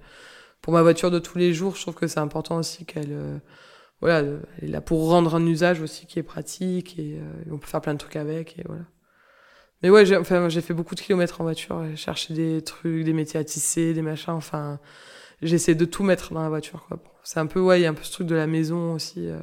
pour 0.61 0.73
ma 0.73 0.81
voiture 0.81 1.11
de 1.11 1.19
tous 1.19 1.37
les 1.37 1.53
jours, 1.53 1.75
je 1.75 1.81
trouve 1.83 1.93
que 1.93 2.07
c'est 2.07 2.19
important 2.19 2.57
aussi 2.57 2.85
qu'elle, 2.85 3.41
voilà, 4.01 4.19
elle 4.19 4.69
est 4.69 4.71
là 4.71 4.81
pour 4.81 5.07
rendre 5.09 5.35
un 5.35 5.45
usage 5.45 5.81
aussi 5.81 6.07
qui 6.07 6.19
est 6.19 6.23
pratique 6.23 6.97
et 6.99 7.19
on 7.51 7.57
peut 7.59 7.67
faire 7.67 7.81
plein 7.81 7.93
de 7.93 7.99
trucs 7.99 8.15
avec 8.15 8.57
et 8.59 8.63
voilà. 8.65 8.83
Mais 9.85 9.91
ouais, 9.91 10.03
j'ai 10.03 10.61
fait 10.61 10.73
beaucoup 10.73 10.95
de 10.95 10.99
kilomètres 10.99 11.41
en 11.41 11.43
voiture, 11.43 11.85
chercher 11.95 12.33
des 12.33 12.63
trucs, 12.63 13.03
des 13.03 13.13
métiers 13.13 13.39
à 13.39 13.43
tisser, 13.43 13.93
des 13.93 14.01
machins, 14.01 14.33
enfin, 14.33 14.79
j'essaie 15.43 15.75
de 15.75 15.85
tout 15.85 16.01
mettre 16.01 16.33
dans 16.33 16.41
la 16.41 16.49
voiture. 16.49 16.87
C'est 17.23 17.39
un 17.39 17.45
peu, 17.45 17.59
ouais, 17.59 17.79
il 17.79 17.83
y 17.83 17.85
a 17.85 17.91
un 17.91 17.93
peu 17.93 18.03
ce 18.03 18.11
truc 18.11 18.25
de 18.25 18.33
la 18.33 18.47
maison 18.47 18.95
aussi, 18.95 19.29
euh, 19.29 19.39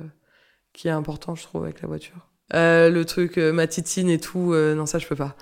qui 0.72 0.88
est 0.88 0.90
important, 0.90 1.36
je 1.36 1.44
trouve, 1.44 1.62
avec 1.62 1.80
la 1.80 1.86
voiture. 1.86 2.26
Euh, 2.54 2.90
le 2.90 3.04
truc, 3.04 3.38
euh, 3.38 3.52
ma 3.52 3.68
titine 3.68 4.10
et 4.10 4.18
tout, 4.18 4.52
euh, 4.52 4.74
non, 4.74 4.84
ça, 4.84 4.98
je 4.98 5.06
peux 5.06 5.14
pas. 5.14 5.36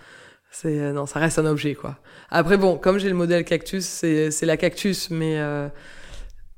C'est, 0.51 0.93
non, 0.93 1.07
ça 1.07 1.19
reste 1.19 1.39
un 1.39 1.47
objet, 1.47 1.75
quoi. 1.75 1.97
Après, 2.29 2.59
bon, 2.59 2.77
comme 2.77 2.99
j'ai 2.99 3.09
le 3.09 3.15
modèle 3.15 3.47
cactus, 3.47 3.87
c'est, 3.87 4.31
c'est 4.31 4.45
la 4.45 4.59
cactus, 4.59 5.09
mais 5.09 5.41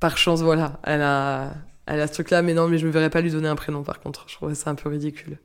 par 0.01 0.17
chance, 0.17 0.41
voilà, 0.41 0.81
elle 0.83 1.01
a, 1.01 1.53
elle 1.85 2.01
a 2.01 2.07
ce 2.07 2.13
truc-là, 2.15 2.41
mais 2.41 2.53
non, 2.53 2.67
mais 2.67 2.77
je 2.77 2.87
me 2.87 2.91
verrais 2.91 3.09
pas 3.09 3.21
lui 3.21 3.31
donner 3.31 3.47
un 3.47 3.55
prénom, 3.55 3.83
par 3.83 4.01
contre. 4.01 4.25
Je 4.27 4.35
trouverais 4.35 4.55
ça 4.55 4.69
un 4.69 4.75
peu 4.75 4.89
ridicule 4.89 5.39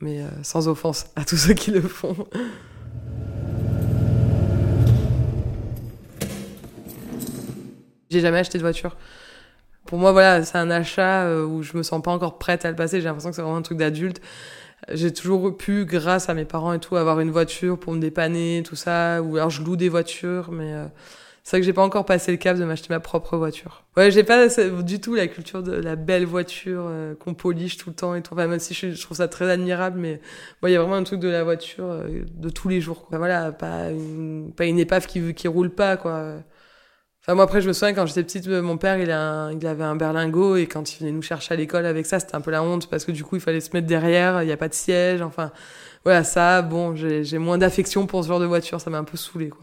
mais 0.00 0.20
euh, 0.20 0.28
sans 0.42 0.68
offense 0.68 1.06
à 1.16 1.24
tous 1.24 1.36
ceux 1.36 1.54
qui 1.54 1.70
le 1.70 1.80
font. 1.80 2.16
J'ai 8.10 8.20
jamais 8.20 8.38
acheté 8.38 8.58
de 8.58 8.62
voiture. 8.62 8.96
Pour 9.84 9.98
moi, 9.98 10.12
voilà, 10.12 10.44
c'est 10.44 10.58
un 10.58 10.70
achat 10.70 11.22
euh, 11.24 11.44
où 11.44 11.62
je 11.62 11.76
me 11.76 11.82
sens 11.82 12.02
pas 12.02 12.10
encore 12.10 12.38
prête 12.38 12.64
à 12.64 12.70
le 12.70 12.76
passer. 12.76 13.00
J'ai 13.00 13.06
l'impression 13.06 13.30
que 13.30 13.36
c'est 13.36 13.42
vraiment 13.42 13.56
un 13.56 13.62
truc 13.62 13.78
d'adulte. 13.78 14.20
J'ai 14.92 15.12
toujours 15.12 15.56
pu, 15.56 15.84
grâce 15.84 16.28
à 16.28 16.34
mes 16.34 16.44
parents 16.44 16.72
et 16.72 16.78
tout, 16.78 16.96
avoir 16.96 17.20
une 17.20 17.30
voiture 17.30 17.78
pour 17.78 17.92
me 17.92 18.00
dépanner, 18.00 18.62
tout 18.64 18.76
ça. 18.76 19.22
Ou 19.22 19.36
alors 19.36 19.50
je 19.50 19.62
loue 19.62 19.76
des 19.76 19.88
voitures, 19.88 20.50
mais 20.52 20.72
euh, 20.72 20.86
c'est 21.48 21.56
vrai 21.56 21.60
que 21.60 21.66
j'ai 21.66 21.72
pas 21.72 21.82
encore 21.82 22.04
passé 22.04 22.30
le 22.30 22.36
cap 22.36 22.58
de 22.58 22.64
m'acheter 22.64 22.88
ma 22.90 23.00
propre 23.00 23.38
voiture. 23.38 23.84
Ouais, 23.96 24.10
j'ai 24.10 24.22
pas 24.22 24.48
du 24.82 25.00
tout 25.00 25.14
la 25.14 25.28
culture 25.28 25.62
de 25.62 25.72
la 25.72 25.96
belle 25.96 26.26
voiture 26.26 26.84
euh, 26.86 27.14
qu'on 27.14 27.32
polish 27.32 27.78
tout 27.78 27.88
le 27.88 27.96
temps 27.96 28.14
et 28.14 28.22
tout. 28.22 28.34
Enfin, 28.34 28.46
même 28.46 28.58
si 28.58 28.74
je, 28.74 29.00
trouve 29.00 29.16
ça 29.16 29.28
très 29.28 29.50
admirable, 29.50 29.98
mais 29.98 30.20
il 30.64 30.70
y 30.70 30.76
a 30.76 30.80
vraiment 30.80 30.96
un 30.96 31.04
truc 31.04 31.20
de 31.20 31.28
la 31.28 31.44
voiture 31.44 32.04
de 32.06 32.48
tous 32.50 32.68
les 32.68 32.80
jours. 32.82 33.06
Quoi. 33.06 33.16
voilà, 33.16 33.52
pas 33.52 33.90
une, 33.90 34.78
épave 34.78 35.06
qui 35.06 35.32
qui 35.32 35.48
roule 35.48 35.70
pas, 35.70 35.96
quoi 35.96 36.34
moi, 37.34 37.44
après, 37.44 37.60
je 37.60 37.68
me 37.68 37.72
souviens, 37.72 37.92
quand 37.92 38.06
j'étais 38.06 38.22
petite, 38.22 38.46
euh, 38.48 38.62
mon 38.62 38.78
père, 38.78 38.96
il, 38.98 39.08
il 39.60 39.66
avait 39.66 39.84
un 39.84 39.96
berlingot 39.96 40.56
et 40.56 40.66
quand 40.66 40.94
il 40.94 41.00
venait 41.00 41.12
nous 41.12 41.22
chercher 41.22 41.54
à 41.54 41.56
l'école 41.56 41.84
avec 41.84 42.06
ça, 42.06 42.20
c'était 42.20 42.34
un 42.34 42.40
peu 42.40 42.50
la 42.50 42.62
honte 42.62 42.88
parce 42.88 43.04
que 43.04 43.12
du 43.12 43.22
coup, 43.24 43.36
il 43.36 43.42
fallait 43.42 43.60
se 43.60 43.70
mettre 43.74 43.86
derrière, 43.86 44.42
il 44.42 44.46
n'y 44.46 44.52
a 44.52 44.56
pas 44.56 44.68
de 44.68 44.74
siège. 44.74 45.20
Enfin, 45.20 45.52
voilà, 46.04 46.24
ça, 46.24 46.62
bon, 46.62 46.94
j'ai 46.96 47.38
moins 47.38 47.58
d'affection 47.58 48.06
pour 48.06 48.22
ce 48.22 48.28
genre 48.28 48.40
de 48.40 48.46
voiture, 48.46 48.80
ça 48.80 48.88
m'a 48.90 48.98
un 48.98 49.04
peu 49.04 49.16
saoulé, 49.16 49.50
quoi. 49.50 49.62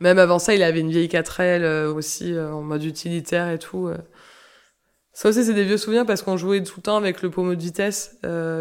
Même 0.00 0.18
avant 0.18 0.38
ça, 0.38 0.54
il 0.54 0.62
avait 0.62 0.80
une 0.80 0.90
vieille 0.90 1.08
4L 1.08 1.62
euh, 1.62 1.92
aussi, 1.92 2.32
euh, 2.32 2.52
en 2.52 2.62
mode 2.62 2.84
utilitaire 2.84 3.50
et 3.50 3.58
tout. 3.58 3.90
Ça 5.12 5.30
aussi, 5.30 5.44
c'est 5.44 5.54
des 5.54 5.64
vieux 5.64 5.78
souvenirs 5.78 6.04
parce 6.04 6.22
qu'on 6.22 6.36
jouait 6.36 6.62
tout 6.62 6.74
le 6.76 6.82
temps 6.82 6.96
avec 6.96 7.22
le 7.22 7.30
pommeau 7.30 7.54
de 7.54 7.62
vitesse 7.62 8.18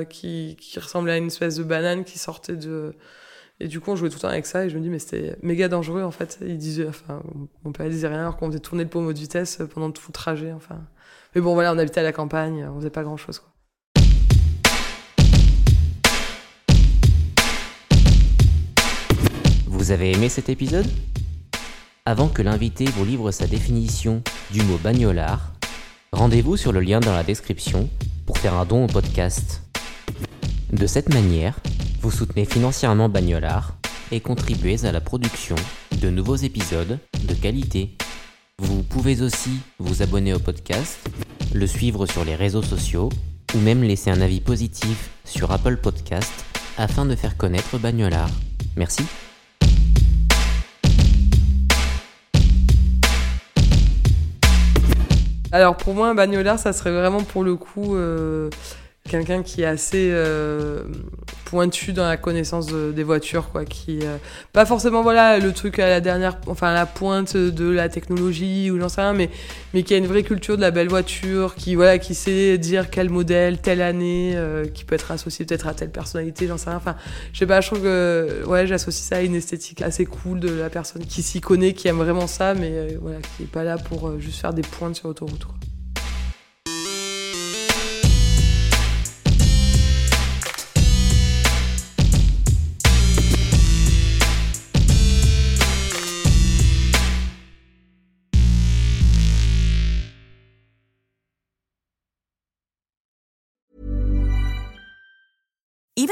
qui, 0.09 0.57
ressemblait 0.77 1.13
à 1.13 1.17
une 1.17 1.27
espèce 1.27 1.55
de 1.55 1.63
banane 1.63 2.03
qui 2.05 2.17
sortait 2.17 2.55
de 2.55 2.95
et 3.61 3.69
du 3.69 3.79
coup, 3.79 3.91
on 3.91 3.95
jouait 3.95 4.09
tout 4.09 4.15
le 4.15 4.21
temps 4.21 4.27
avec 4.27 4.45
ça 4.45 4.65
et 4.65 4.69
je 4.69 4.77
me 4.77 4.81
dis, 4.81 4.89
mais 4.89 4.99
c'était 4.99 5.37
méga 5.41 5.69
dangereux 5.69 6.03
en 6.03 6.11
fait. 6.11 6.39
Il 6.41 6.57
disait, 6.57 6.87
enfin, 6.87 7.23
mon 7.63 7.71
père 7.71 7.89
disait 7.89 8.07
rien 8.09 8.19
alors 8.19 8.35
qu'on 8.35 8.47
faisait 8.47 8.59
tourner 8.59 8.83
le 8.83 8.89
pommeau 8.89 9.13
de 9.13 9.17
vitesse 9.17 9.59
pendant 9.73 9.91
tout 9.91 10.03
le 10.09 10.13
trajet. 10.13 10.51
Enfin. 10.51 10.81
Mais 11.33 11.41
bon, 11.41 11.53
voilà, 11.53 11.73
on 11.73 11.77
habitait 11.77 12.01
à 12.01 12.03
la 12.03 12.11
campagne, 12.11 12.67
on 12.69 12.79
faisait 12.79 12.89
pas 12.89 13.03
grand 13.03 13.17
chose. 13.17 13.41
Vous 19.67 19.91
avez 19.91 20.11
aimé 20.11 20.29
cet 20.29 20.49
épisode? 20.49 20.87
Avant 22.07 22.27
que 22.27 22.43
l'invité 22.43 22.85
vous 22.85 23.03
livre 23.03 23.31
sa 23.31 23.47
définition 23.47 24.21
du 24.51 24.61
mot 24.61 24.77
bagnolard, 24.77 25.51
rendez-vous 26.11 26.55
sur 26.55 26.71
le 26.71 26.79
lien 26.79 26.99
dans 26.99 27.15
la 27.15 27.23
description 27.23 27.89
pour 28.27 28.37
faire 28.37 28.53
un 28.53 28.63
don 28.63 28.85
au 28.85 28.87
podcast. 28.87 29.63
De 30.71 30.85
cette 30.85 31.11
manière, 31.11 31.59
vous 32.01 32.11
soutenez 32.11 32.45
financièrement 32.45 33.09
Bagnolard 33.09 33.75
et 34.11 34.19
contribuez 34.19 34.85
à 34.85 34.91
la 34.91 35.01
production 35.01 35.55
de 35.99 36.11
nouveaux 36.11 36.35
épisodes 36.35 36.99
de 37.27 37.33
qualité. 37.33 37.97
Vous 38.59 38.83
pouvez 38.83 39.23
aussi 39.23 39.57
vous 39.79 40.03
abonner 40.03 40.35
au 40.35 40.39
podcast, 40.39 40.99
le 41.55 41.65
suivre 41.65 42.05
sur 42.05 42.23
les 42.23 42.35
réseaux 42.35 42.61
sociaux 42.61 43.09
ou 43.55 43.57
même 43.57 43.81
laisser 43.81 44.11
un 44.11 44.21
avis 44.21 44.41
positif 44.41 45.09
sur 45.23 45.51
Apple 45.51 45.77
Podcast 45.77 46.45
afin 46.77 47.07
de 47.07 47.15
faire 47.15 47.35
connaître 47.35 47.79
Bagnolard. 47.79 48.29
Merci. 48.77 49.01
Alors 55.55 55.77
pour 55.77 55.93
moi, 55.93 56.09
un 56.09 56.15
bagnolard, 56.15 56.59
ça 56.59 56.73
serait 56.73 56.91
vraiment 56.91 57.23
pour 57.23 57.41
le 57.45 57.55
coup 57.55 57.95
euh, 57.95 58.49
quelqu'un 59.09 59.41
qui 59.41 59.61
est 59.61 59.65
assez 59.65 60.09
euh, 60.11 60.83
pointu 61.45 61.93
dans 61.93 62.05
la 62.05 62.17
connaissance 62.17 62.67
des 62.67 63.03
voitures 63.03 63.49
quoi 63.51 63.63
qui 63.65 63.99
euh, 64.01 64.17
pas 64.51 64.65
forcément 64.65 65.03
voilà 65.03 65.37
le 65.37 65.53
truc 65.53 65.79
à 65.79 65.87
la 65.87 66.01
dernière 66.01 66.37
enfin 66.47 66.73
la 66.73 66.85
pointe 66.85 67.37
de 67.37 67.69
la 67.69 67.87
technologie 67.87 68.71
ou 68.71 68.79
j'en 68.79 68.89
sais 68.89 69.01
rien 69.01 69.13
mais 69.13 69.29
mais 69.73 69.83
qui 69.83 69.93
a 69.93 69.97
une 69.97 70.07
vraie 70.07 70.23
culture 70.23 70.57
de 70.57 70.61
la 70.61 70.71
belle 70.71 70.89
voiture 70.89 71.55
qui 71.55 71.75
voilà 71.75 71.99
qui 71.99 72.15
sait 72.15 72.57
dire 72.57 72.89
quel 72.89 73.09
modèle 73.09 73.59
telle 73.59 73.81
année 73.81 74.33
euh, 74.35 74.65
qui 74.65 74.83
peut 74.83 74.95
être 74.95 75.11
associé 75.11 75.45
peut-être 75.45 75.67
à 75.67 75.73
telle 75.73 75.91
personnalité 75.91 76.47
j'en 76.47 76.57
sais 76.57 76.69
rien. 76.69 76.77
Enfin 76.77 76.95
je 77.31 77.39
sais 77.39 77.45
pas 77.45 77.61
je 77.61 77.67
trouve 77.67 77.83
que 77.83 78.43
ouais 78.47 78.65
j'associe 78.65 79.07
ça 79.07 79.17
à 79.17 79.21
une 79.21 79.35
esthétique 79.35 79.83
assez 79.83 80.05
cool 80.05 80.39
de 80.39 80.49
la 80.49 80.69
personne 80.69 81.05
qui 81.05 81.21
s'y 81.21 81.41
connaît 81.41 81.73
qui 81.73 81.87
aime 81.87 81.97
vraiment 81.97 82.27
ça 82.27 82.55
mais 82.55 82.95
voilà 82.99 83.19
qui 83.37 83.43
est 83.43 83.51
pas 83.51 83.63
là 83.63 83.77
pour 83.77 84.19
juste 84.19 84.41
faire 84.41 84.53
des 84.53 84.63
pointes 84.63 84.95
sur 84.95 85.07
l'autoroute 85.07 85.45
quoi 85.45 85.55